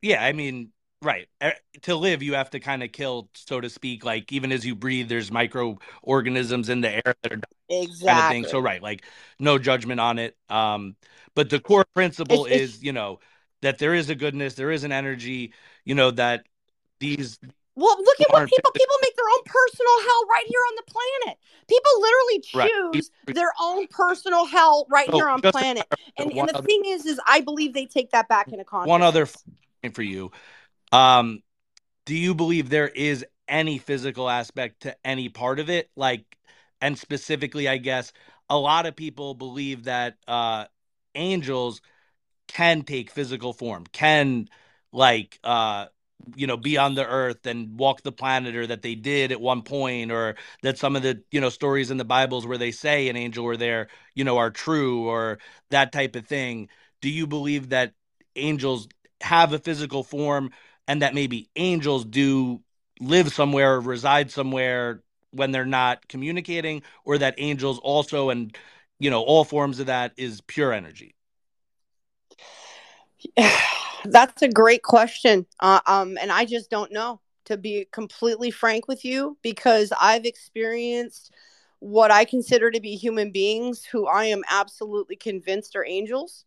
[0.02, 0.72] yeah i mean
[1.04, 1.52] right Eh,
[1.82, 4.74] to live you have to kind of kill so to speak like even as you
[4.74, 7.44] breathe there's microorganisms in the air that are it.
[7.68, 8.38] kind Exactly.
[8.38, 8.50] of thing.
[8.50, 9.04] So right, like
[9.38, 10.36] no judgment on it.
[10.50, 10.96] Um,
[11.34, 13.20] but the core principle It's- it's- is, you know,
[13.62, 15.52] that there is a goodness, there is an energy,
[15.84, 16.44] you know, that
[17.00, 17.38] these
[17.76, 20.92] Well, look at what people people make their own personal hell right here on the
[20.92, 21.38] planet.
[21.68, 22.70] People literally Right.
[22.94, 25.84] choose their own personal hell right So, here on planet.
[26.18, 28.90] And, and the other- thing is, is I believe they take that back into consciousness.
[28.90, 29.26] one other
[29.82, 30.30] point for you.
[30.94, 31.40] Um,
[32.06, 35.90] do you believe there is any physical aspect to any part of it?
[35.96, 36.24] Like,
[36.80, 38.12] and specifically, I guess
[38.50, 40.66] a lot of people believe that uh,
[41.14, 41.80] angels
[42.48, 44.48] can take physical form, can
[44.92, 45.86] like uh,
[46.36, 49.40] you know be on the earth and walk the planet, or that they did at
[49.40, 52.72] one point, or that some of the you know stories in the Bibles where they
[52.72, 55.38] say an angel were there, you know, are true, or
[55.70, 56.68] that type of thing.
[57.02, 57.94] Do you believe that
[58.36, 58.88] angels
[59.22, 60.50] have a physical form
[60.88, 62.60] and that maybe angels do
[63.00, 65.02] live somewhere reside somewhere
[65.32, 68.56] when they're not communicating or that angels also and
[68.98, 71.14] you know all forms of that is pure energy
[74.04, 75.46] That's a great question.
[75.60, 80.24] Uh, um, and I just don't know, to be completely frank with you, because I've
[80.24, 81.32] experienced
[81.80, 86.44] what I consider to be human beings who I am absolutely convinced are angels.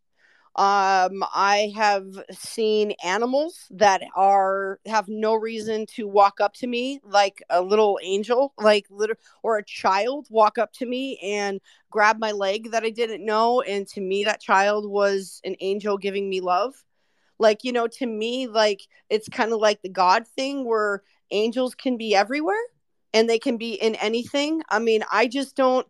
[0.57, 6.99] Um, I have seen animals that are have no reason to walk up to me,
[7.03, 11.61] like a little angel, like little or a child walk up to me and
[11.91, 15.97] grab my leg that I didn't know, and to me that child was an angel
[15.99, 16.73] giving me love.
[17.38, 21.75] Like you know, to me, like it's kind of like the God thing where angels
[21.75, 22.63] can be everywhere
[23.13, 24.63] and they can be in anything.
[24.69, 25.88] I mean, I just don't.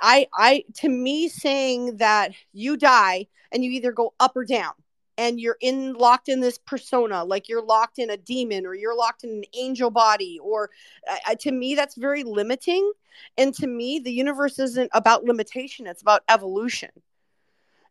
[0.00, 4.72] I I to me saying that you die and you either go up or down
[5.18, 8.96] and you're in locked in this persona like you're locked in a demon or you're
[8.96, 10.70] locked in an angel body or
[11.10, 12.92] uh, to me that's very limiting.
[13.38, 16.90] And to me the universe isn't about limitation it's about evolution.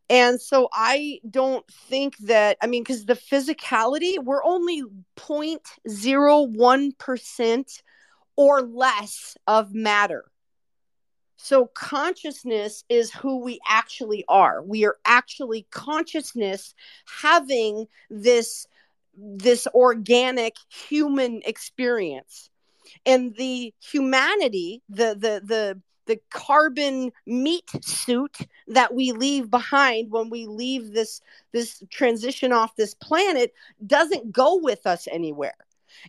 [0.10, 4.84] And so i don't think that i mean because the physicality we're only
[5.18, 7.82] 0.01%
[8.38, 10.26] or less of matter
[11.38, 14.62] so consciousness is who we actually are.
[14.62, 16.74] We are actually consciousness
[17.22, 18.68] having this
[19.18, 22.50] this organic human experience.
[23.06, 28.38] And the humanity, the the the the carbon meat suit
[28.68, 31.22] that we leave behind when we leave this
[31.52, 33.54] this transition off this planet
[33.86, 35.56] doesn't go with us anywhere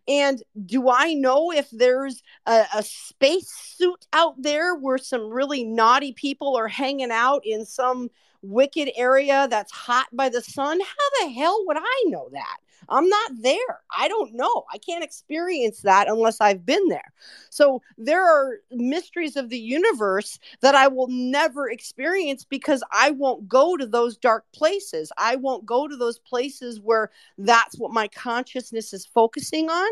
[0.08, 5.64] and do I know if there's a, a space suit out there where some really
[5.64, 8.08] naughty people are hanging out in some
[8.42, 10.80] wicked area that's hot by the sun?
[10.80, 12.58] How the hell would I know that?
[12.88, 13.80] I'm not there.
[13.96, 14.64] I don't know.
[14.72, 17.12] I can't experience that unless I've been there.
[17.50, 23.48] So there are mysteries of the universe that I will never experience because I won't
[23.48, 25.12] go to those dark places.
[25.16, 29.90] I won't go to those places where that's what my consciousness is focusing on.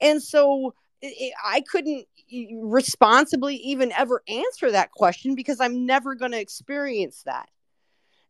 [0.00, 0.74] And so
[1.44, 2.06] I couldn't
[2.62, 7.48] responsibly even ever answer that question because I'm never going to experience that.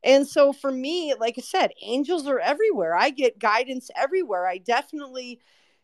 [0.04, 2.96] And so for me, like I said, angels are everywhere.
[2.96, 4.46] I get guidance everywhere.
[4.46, 5.40] I definitely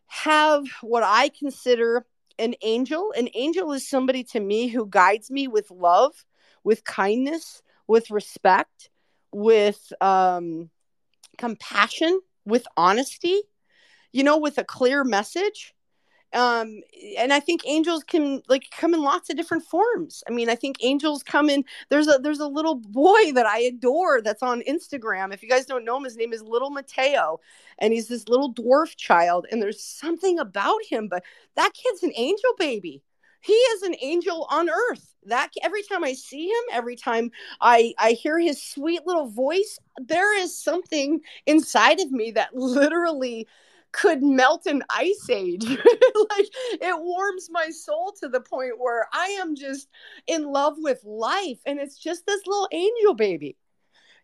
[0.07, 2.07] have what I consider
[2.39, 3.13] an angel.
[3.17, 6.25] An angel is somebody to me who guides me with love,
[6.63, 8.91] with kindness, with respect,
[9.33, 10.71] with um,
[11.39, 13.43] compassion, with honesty,
[14.13, 15.75] you know, with a clear message
[16.35, 16.81] um
[17.19, 20.23] and i think angels can like come in lots of different forms.
[20.29, 23.59] I mean i think angels come in there's a there's a little boy that i
[23.61, 25.33] adore that's on instagram.
[25.33, 27.41] If you guys don't know him his name is little mateo
[27.79, 31.23] and he's this little dwarf child and there's something about him but
[31.57, 33.03] that kid's an angel baby.
[33.41, 35.15] He is an angel on earth.
[35.27, 37.31] That every time i see him every time
[37.61, 43.47] i i hear his sweet little voice there is something inside of me that literally
[43.95, 45.65] could melt an ice age.
[45.69, 49.89] like it warms my soul to the point where I am just
[50.27, 51.61] in love with life.
[51.65, 53.57] And it's just this little angel baby.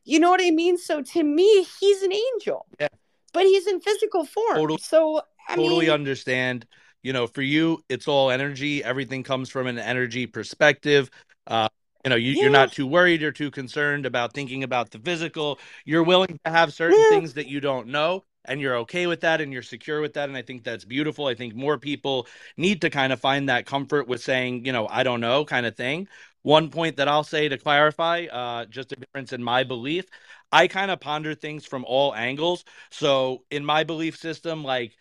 [0.04, 0.76] You know what I mean?
[0.76, 2.66] So to me, he's an angel.
[2.80, 2.88] Yeah.
[3.32, 4.56] But he's in physical form.
[4.56, 6.66] Totally, so I totally mean, understand.
[7.02, 8.82] You know, for you, it's all energy.
[8.82, 11.10] Everything comes from an energy perspective.
[11.46, 11.68] Uh,
[12.04, 12.42] you know, you, yeah.
[12.42, 15.60] you're not too worried or too concerned about thinking about the physical.
[15.84, 17.10] You're willing to have certain yeah.
[17.10, 20.28] things that you don't know and you're okay with that and you're secure with that
[20.28, 22.26] and i think that's beautiful i think more people
[22.56, 25.66] need to kind of find that comfort with saying you know i don't know kind
[25.66, 26.08] of thing
[26.42, 30.06] one point that i'll say to clarify uh, just a difference in my belief
[30.52, 34.96] i kind of ponder things from all angles so in my belief system like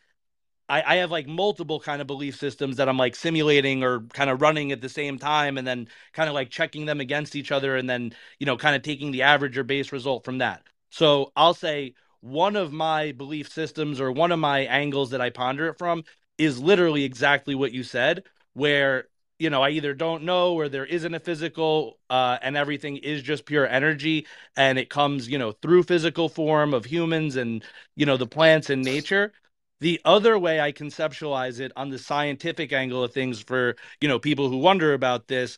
[0.70, 4.30] I, I have like multiple kind of belief systems that I'm like simulating or kind
[4.30, 7.52] of running at the same time and then kind of like checking them against each
[7.52, 10.62] other and then, you know, kind of taking the average or base result from that.
[10.92, 15.30] So I'll say one of my belief systems or one of my angles that I
[15.30, 16.04] ponder it from
[16.38, 18.24] is literally exactly what you said,
[18.54, 22.98] where you know I either don't know or there isn't a physical, uh, and everything
[22.98, 24.28] is just pure energy,
[24.58, 27.64] and it comes you know through physical form of humans and
[27.96, 29.34] you know the plants and nature.
[29.82, 34.20] The other way I conceptualize it on the scientific angle of things for you know
[34.20, 35.58] people who wonder about this,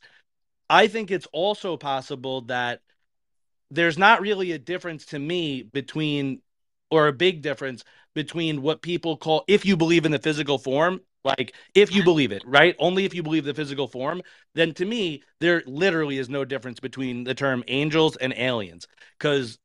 [0.70, 2.82] I think it's also possible that
[3.72, 6.42] there's not really a difference to me between
[6.92, 11.00] or a big difference between what people call if you believe in the physical form
[11.24, 12.76] like if you believe it right?
[12.80, 14.22] Only if you believe the physical form
[14.54, 18.88] then to me there literally is no difference between the term angels and aliens
[19.18, 19.58] because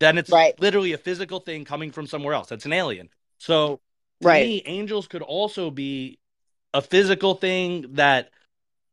[0.00, 0.58] then it's right.
[0.60, 2.48] literally a physical thing coming from somewhere else.
[2.48, 3.08] That's an alien.
[3.38, 3.80] So
[4.22, 4.46] right.
[4.46, 6.18] me, angels could also be
[6.72, 8.30] a physical thing that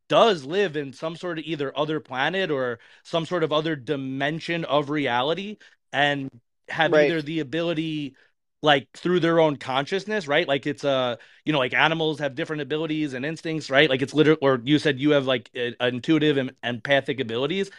[0.08, 4.66] does live in some sort of either other planet or some sort of other dimension
[4.66, 5.58] of reality.
[5.92, 6.30] And
[6.70, 7.10] have right.
[7.10, 8.16] either the ability
[8.62, 10.48] like through their own consciousness, right?
[10.48, 13.90] Like it's a, uh, you know, like animals have different abilities and instincts, right?
[13.90, 17.70] Like it's literally, or you said you have like intuitive and empathic abilities.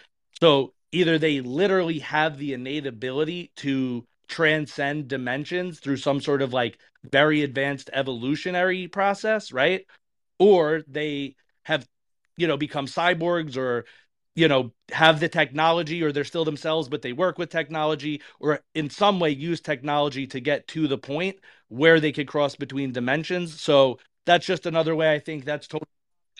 [0.40, 6.52] So either they literally have the innate ability to transcend dimensions through some sort of
[6.52, 9.86] like very advanced evolutionary process, right?
[10.38, 11.34] Or they
[11.64, 11.84] have,
[12.36, 13.86] you know, become cyborgs or,
[14.36, 18.60] you know, have the technology or they're still themselves, but they work with technology or
[18.74, 21.36] in some way use technology to get to the point
[21.68, 23.60] where they could cross between dimensions.
[23.60, 25.88] So that's just another way I think that's totally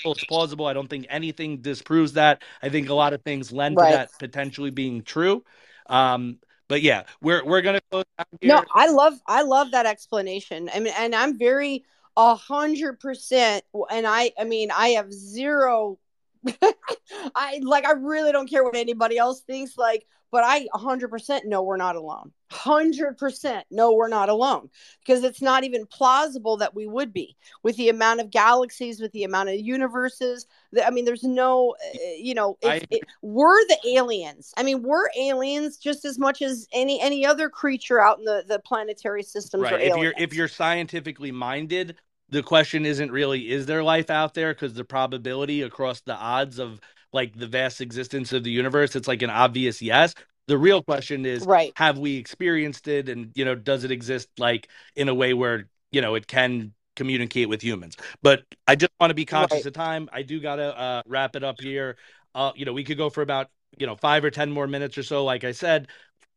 [0.04, 0.66] it's plausible.
[0.66, 2.42] I don't think anything disproves that.
[2.62, 3.90] I think a lot of things lend right.
[3.90, 5.42] to that potentially being true.
[5.88, 8.04] Um, but yeah, we're we're gonna close
[8.42, 10.68] No, I love I love that explanation.
[10.72, 11.84] I mean, and I'm very
[12.16, 13.64] a hundred percent.
[13.90, 15.98] And I I mean, I have zero.
[17.34, 19.76] I like I really don't care what anybody else thinks.
[19.76, 22.32] Like but I 100% know we're not alone.
[22.52, 24.68] 100% know we're not alone
[25.00, 29.12] because it's not even plausible that we would be with the amount of galaxies, with
[29.12, 30.46] the amount of universes.
[30.84, 34.52] I mean, there's no, uh, you know, I, it, we're the aliens.
[34.56, 38.44] I mean, we're aliens just as much as any any other creature out in the
[38.46, 39.64] the planetary systems.
[39.64, 39.80] Right.
[39.80, 41.96] if you're if you're scientifically minded,
[42.28, 44.52] the question isn't really is there life out there?
[44.52, 46.80] Because the probability across the odds of
[47.12, 50.14] like the vast existence of the universe it's like an obvious yes.
[50.48, 51.72] The real question is right.
[51.76, 53.08] have we experienced it?
[53.08, 56.72] And you know does it exist like in a way where you know it can
[56.96, 57.96] communicate with humans?
[58.22, 59.66] But i just want to be conscious right.
[59.66, 60.08] of time.
[60.12, 61.96] I do gotta uh, wrap it up here.
[62.34, 63.48] Uh, you know we could go for about
[63.78, 65.88] you know five or ten more minutes or so like i said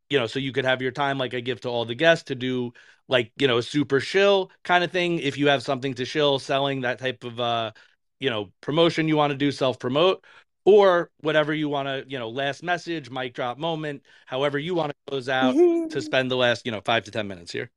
[0.09, 2.25] you know so you could have your time like i give to all the guests
[2.25, 2.73] to do
[3.07, 6.39] like you know a super shill kind of thing if you have something to shill
[6.39, 7.71] selling that type of uh
[8.19, 10.23] you know promotion you want to do self promote
[10.65, 14.91] or whatever you want to, you know, last message, mic drop moment, however you want
[14.91, 15.87] to close out mm-hmm.
[15.87, 17.71] to spend the last, you know, five to 10 minutes here.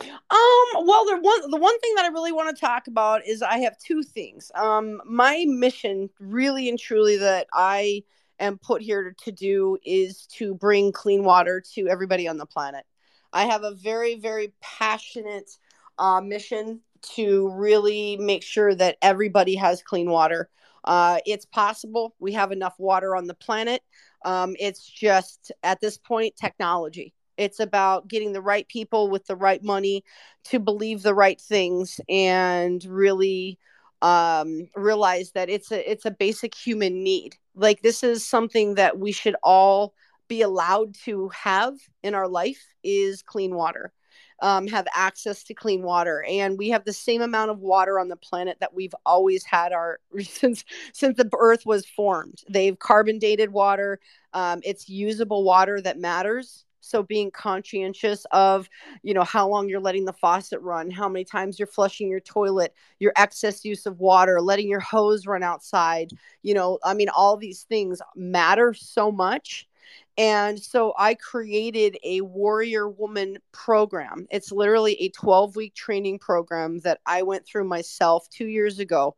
[0.00, 3.40] Um, well, the one the one thing that I really want to talk about is
[3.40, 4.52] I have two things.
[4.54, 8.04] Um, my mission, really and truly, that I
[8.40, 12.84] am put here to do is to bring clean water to everybody on the planet.
[13.32, 15.50] I have a very, very passionate
[15.98, 16.80] uh, mission
[17.14, 20.48] to really make sure that everybody has clean water.
[20.84, 22.14] Uh, it's possible.
[22.18, 23.82] We have enough water on the planet.
[24.24, 27.14] Um, it's just at this point technology.
[27.36, 30.04] It's about getting the right people with the right money
[30.44, 33.58] to believe the right things and really
[34.02, 37.36] um, realize that it's a it's a basic human need.
[37.54, 39.94] Like this is something that we should all
[40.28, 43.92] be allowed to have in our life is clean water
[44.40, 46.24] um, have access to clean water.
[46.28, 49.72] And we have the same amount of water on the planet that we've always had
[49.72, 52.42] our since since the earth was formed.
[52.48, 54.00] They've carbon dated water.
[54.32, 58.68] Um, it's usable water that matters so being conscientious of
[59.02, 62.20] you know how long you're letting the faucet run how many times you're flushing your
[62.20, 66.10] toilet your excess use of water letting your hose run outside
[66.42, 69.68] you know i mean all these things matter so much
[70.16, 74.26] and so I created a warrior woman program.
[74.30, 79.14] It's literally a 12 week training program that I went through myself two years ago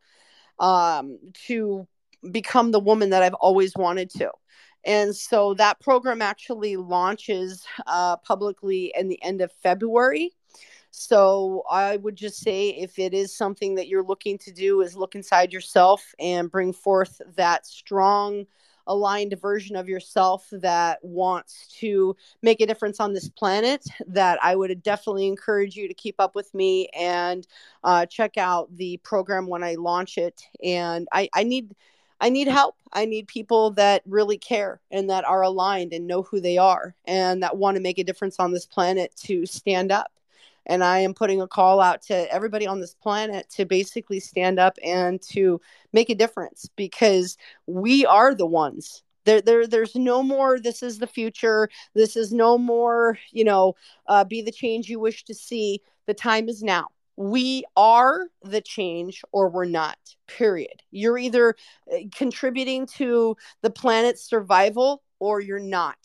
[0.59, 1.17] um,
[1.47, 1.87] to
[2.29, 4.31] become the woman that I've always wanted to.
[4.83, 10.31] And so that program actually launches uh, publicly in the end of February.
[10.89, 14.95] So I would just say if it is something that you're looking to do is
[14.95, 18.45] look inside yourself and bring forth that strong
[18.87, 24.55] aligned version of yourself that wants to make a difference on this planet, that I
[24.55, 27.47] would definitely encourage you to keep up with me and
[27.83, 30.43] uh, check out the program when I launch it.
[30.63, 31.73] And I, I need.
[32.21, 32.75] I need help.
[32.93, 36.95] I need people that really care and that are aligned and know who they are
[37.05, 40.11] and that want to make a difference on this planet to stand up
[40.65, 44.59] and I am putting a call out to everybody on this planet to basically stand
[44.59, 45.59] up and to
[45.93, 47.37] make a difference because
[47.67, 49.03] we are the ones.
[49.25, 50.59] There, there, there's no more.
[50.59, 51.69] This is the future.
[51.93, 53.17] This is no more.
[53.31, 53.75] You know,
[54.07, 55.81] uh, be the change you wish to see.
[56.07, 56.87] The time is now.
[57.17, 59.97] We are the change, or we're not.
[60.27, 60.81] Period.
[60.91, 61.55] You're either
[61.91, 65.97] uh, contributing to the planet's survival, or you're not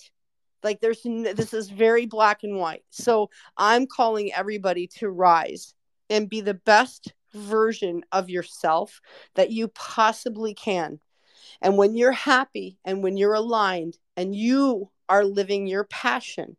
[0.66, 2.82] like there's this is very black and white.
[2.90, 5.74] So I'm calling everybody to rise
[6.10, 9.00] and be the best version of yourself
[9.36, 10.98] that you possibly can.
[11.62, 16.56] And when you're happy and when you're aligned and you are living your passion,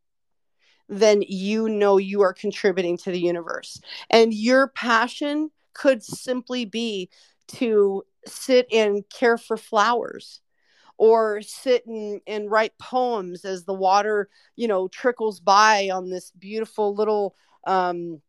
[0.90, 3.80] then you know you are contributing to the universe.
[4.10, 7.10] And your passion could simply be
[7.50, 10.42] to sit and care for flowers
[10.98, 16.32] or sit and, and write poems as the water you know trickles by on this
[16.32, 17.36] beautiful little
[17.66, 18.22] um,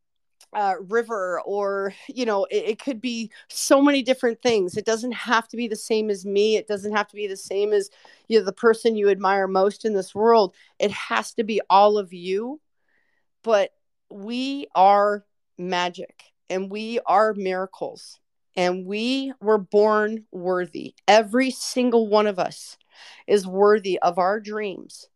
[0.55, 4.77] uh, river or you know it, it, could be so many different things.
[4.77, 6.57] It doesn't have to be the same as me.
[6.57, 7.91] It doesn't have to be the same as
[8.29, 10.55] you know the person you admire most in this world.
[10.79, 12.61] It has to be all of you.
[13.43, 13.73] But
[14.11, 15.25] we are
[15.59, 18.19] magic and we are miracles
[18.57, 20.95] and we were born worthy.
[21.07, 22.77] Every single one of us
[23.27, 25.09] is worthy of our dreams.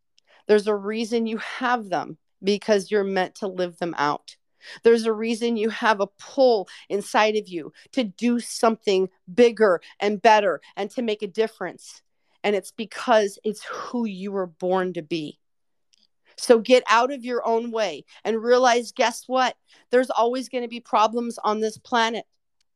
[0.47, 4.37] There's a reason you have them because you're meant to live them out
[4.83, 10.23] there's a reason you have a pull inside of you to do something bigger and
[10.23, 12.03] better and to make a difference.
[12.45, 15.39] And it's because it's who you were born to be.
[16.37, 19.57] So get out of your own way and realize guess what?
[19.91, 22.25] There's always going to be problems on this planet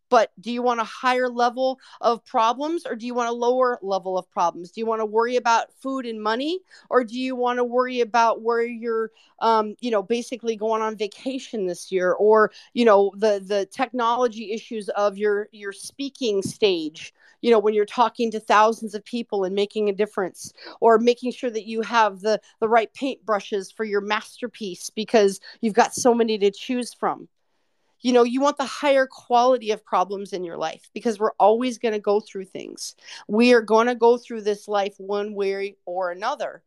[0.08, 3.78] but do you want a higher level of problems or do you want a lower
[3.82, 4.70] level of problems?
[4.70, 6.60] Do you want to worry about food and money
[6.90, 9.10] or do you want to worry about where you're
[9.40, 14.52] um, you know basically going on vacation this year or you know the the technology
[14.52, 17.12] issues of your your speaking stage?
[17.42, 21.32] You know when you're talking to thousands of people and making a difference or making
[21.32, 25.94] sure that you have the the right paint brushes for your masterpiece because you've got
[25.94, 27.28] so many to choose from
[28.06, 31.76] you know you want the higher quality of problems in your life because we're always
[31.76, 32.94] going to go through things.
[33.26, 36.62] We are going to go through this life one way or another.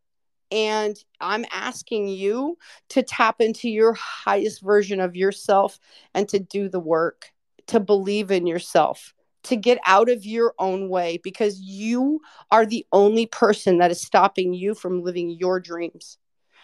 [0.51, 2.57] And i'm asking you
[2.89, 5.79] to tap into your highest version of yourself
[6.13, 7.31] and to do the work
[7.67, 9.13] to believe in yourself
[9.43, 12.19] to get out of your own way because you
[12.51, 16.17] are the only person that is stopping you from living your dreams.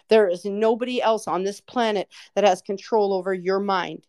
[0.10, 4.06] There is nobody else on this planet that has control over your mind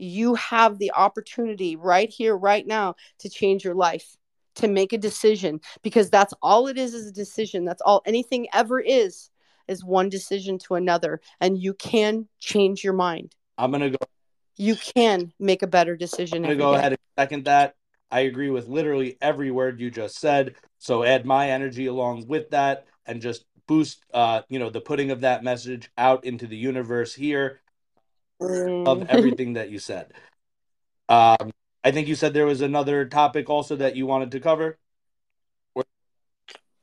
[0.00, 4.16] you have the opportunity right here, right now, to change your life,
[4.56, 7.64] to make a decision, because that's all it is is a decision.
[7.64, 9.30] That's all anything ever is,
[9.68, 11.20] is one decision to another.
[11.40, 13.34] And you can change your mind.
[13.58, 14.06] I'm going to go.
[14.56, 16.38] You can make a better decision.
[16.38, 16.78] I'm going to go day.
[16.78, 17.74] ahead and second that.
[18.10, 20.56] I agree with literally every word you just said.
[20.78, 25.12] So add my energy along with that and just boost uh, you know, the putting
[25.12, 27.60] of that message out into the universe here
[28.40, 28.86] mm.
[28.86, 30.12] of everything that you said.
[31.08, 31.50] Um,
[31.82, 34.78] I think you said there was another topic also that you wanted to cover.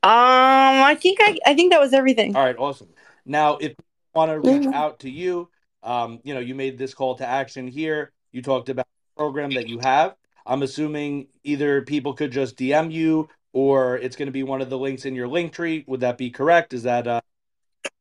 [0.00, 2.36] Um, I think I, I think that was everything.
[2.36, 2.88] All right, awesome.
[3.26, 5.48] Now, if you want to reach out to you,
[5.82, 8.12] um, you know, you made this call to action here.
[8.30, 10.14] You talked about the program that you have.
[10.46, 14.70] I'm assuming either people could just DM you or it's going to be one of
[14.70, 15.84] the links in your link tree.
[15.88, 16.72] Would that be correct?
[16.72, 17.20] Is that uh,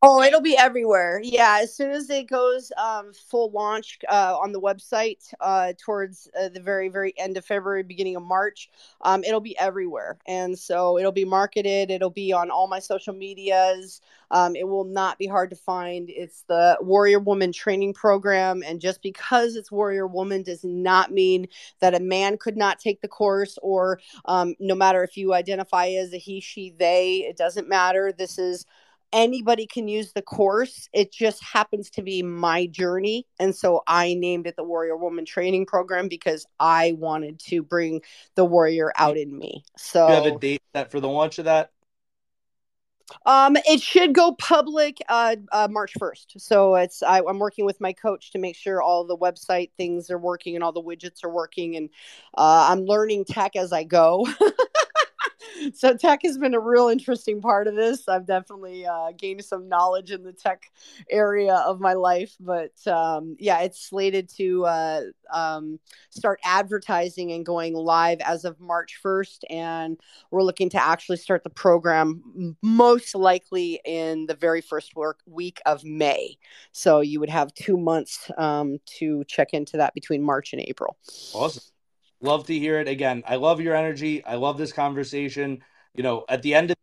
[0.04, 1.20] Oh, it'll be everywhere.
[1.24, 6.30] Yeah, as soon as it goes um, full launch uh, on the website uh, towards
[6.40, 8.70] uh, the very, very end of February, beginning of March,
[9.02, 10.20] um, it'll be everywhere.
[10.28, 11.90] And so it'll be marketed.
[11.90, 14.02] It'll be on all my social medias.
[14.30, 16.12] Um, it will not be hard to find.
[16.12, 18.62] It's the Warrior Woman Training Program.
[18.64, 21.48] And just because it's Warrior Woman does not mean
[21.80, 25.88] that a man could not take the course, or um, no matter if you identify
[25.88, 28.14] as a he, she, they, it doesn't matter.
[28.16, 28.68] This is
[29.14, 30.90] anybody can use the course.
[30.94, 33.26] It just happens to be my journey.
[33.40, 38.02] And so I named it the Warrior Woman Training Program because I wanted to bring
[38.36, 39.64] the warrior out in me.
[39.78, 41.72] So you have a date set for the launch of that?
[43.26, 46.34] Um, it should go public uh, uh March first.
[46.40, 50.12] So it's I, am working with my coach to make sure all the website things
[50.12, 51.90] are working and all the widgets are working, and
[52.38, 54.28] uh, I'm learning tech as I go.
[55.74, 58.08] so tech has been a real interesting part of this.
[58.08, 60.72] I've definitely uh, gained some knowledge in the tech
[61.10, 65.02] area of my life, but um, yeah, it's slated to uh,
[65.34, 65.80] um,
[66.10, 70.00] start advertising and going live as of March 1st, and
[70.32, 75.62] we're looking to actually start the program most likely in the very first work week
[75.66, 76.38] of May.
[76.72, 80.98] So you would have two months um, to check into that between March and April.
[81.34, 81.64] Awesome.
[82.22, 83.24] Love to hear it again.
[83.28, 84.24] I love your energy.
[84.24, 85.64] I love this conversation.
[85.94, 86.78] You know, at the end of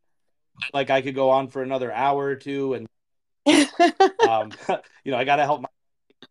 [0.73, 2.87] like I could go on for another hour or two and
[4.29, 4.53] um
[5.05, 5.69] you know, I got to help my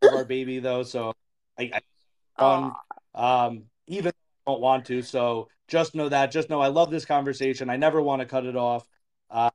[0.10, 1.14] our baby though, so
[1.58, 1.82] I,
[2.38, 2.72] I
[3.14, 5.02] um even I don't want to.
[5.02, 6.32] So just know that.
[6.32, 7.70] Just know I love this conversation.
[7.70, 8.88] I never want to cut it off.
[9.30, 9.50] Uh,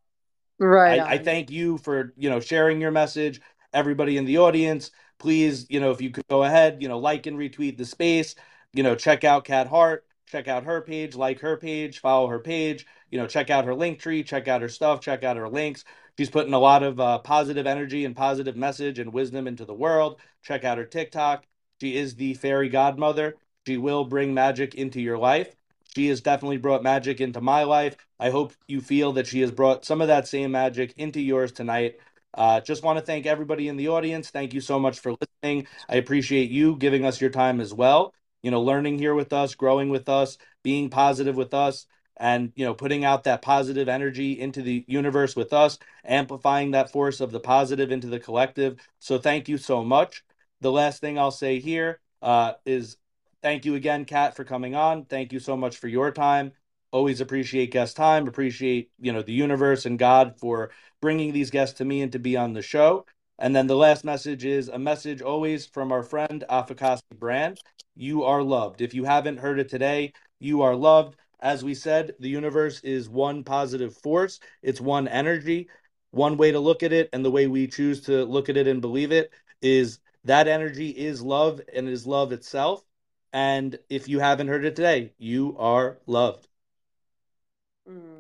[0.59, 1.01] right.
[1.01, 3.41] I, I, thank you for you know sharing your message.
[3.73, 7.27] Everybody in the audience, please, you know, if you could go ahead, you know, like
[7.27, 8.35] and retweet the space
[8.79, 12.39] you know, check out Kat Heart, check out her page, like her page, follow her
[12.39, 15.49] page, you know, check out her link tree, check out her stuff, check out her
[15.49, 15.83] links.
[16.17, 19.75] She's putting a lot of uh, positive energy and positive message and wisdom into the
[19.75, 20.21] world.
[20.45, 21.45] Check out her TikTok.
[21.81, 23.35] She is the fairy godmother.
[23.67, 25.57] She will bring magic into your life.
[25.97, 27.97] She has definitely brought magic into my life.
[28.21, 31.51] I hope you feel that she has brought some of that same magic into yours
[31.51, 31.97] tonight.
[32.33, 34.31] Uh, just want to thank everybody in the audience.
[34.31, 35.67] Thank you so much for listening.
[35.89, 38.15] I appreciate you giving us your time as well.
[38.43, 41.87] You know, learning here with us, growing with us, being positive with us,
[42.19, 46.91] and you know, putting out that positive energy into the universe with us, amplifying that
[46.91, 48.79] force of the positive into the collective.
[48.99, 50.25] So thank you so much.
[50.61, 52.97] The last thing I'll say here uh, is
[53.43, 55.05] thank you again, Kat, for coming on.
[55.05, 56.53] Thank you so much for your time.
[56.91, 58.27] Always appreciate guest time.
[58.27, 60.71] Appreciate you know the universe and God for
[61.01, 63.05] bringing these guests to me and to be on the show.
[63.39, 67.61] And then the last message is a message always from our friend Afakasi Brand.
[67.95, 68.81] You are loved.
[68.81, 71.17] If you haven't heard it today, you are loved.
[71.41, 75.69] As we said, the universe is one positive force, it's one energy.
[76.11, 78.67] One way to look at it, and the way we choose to look at it
[78.67, 82.83] and believe it, is that energy is love and is love itself.
[83.33, 86.49] And if you haven't heard it today, you are loved.
[87.87, 88.18] Mm.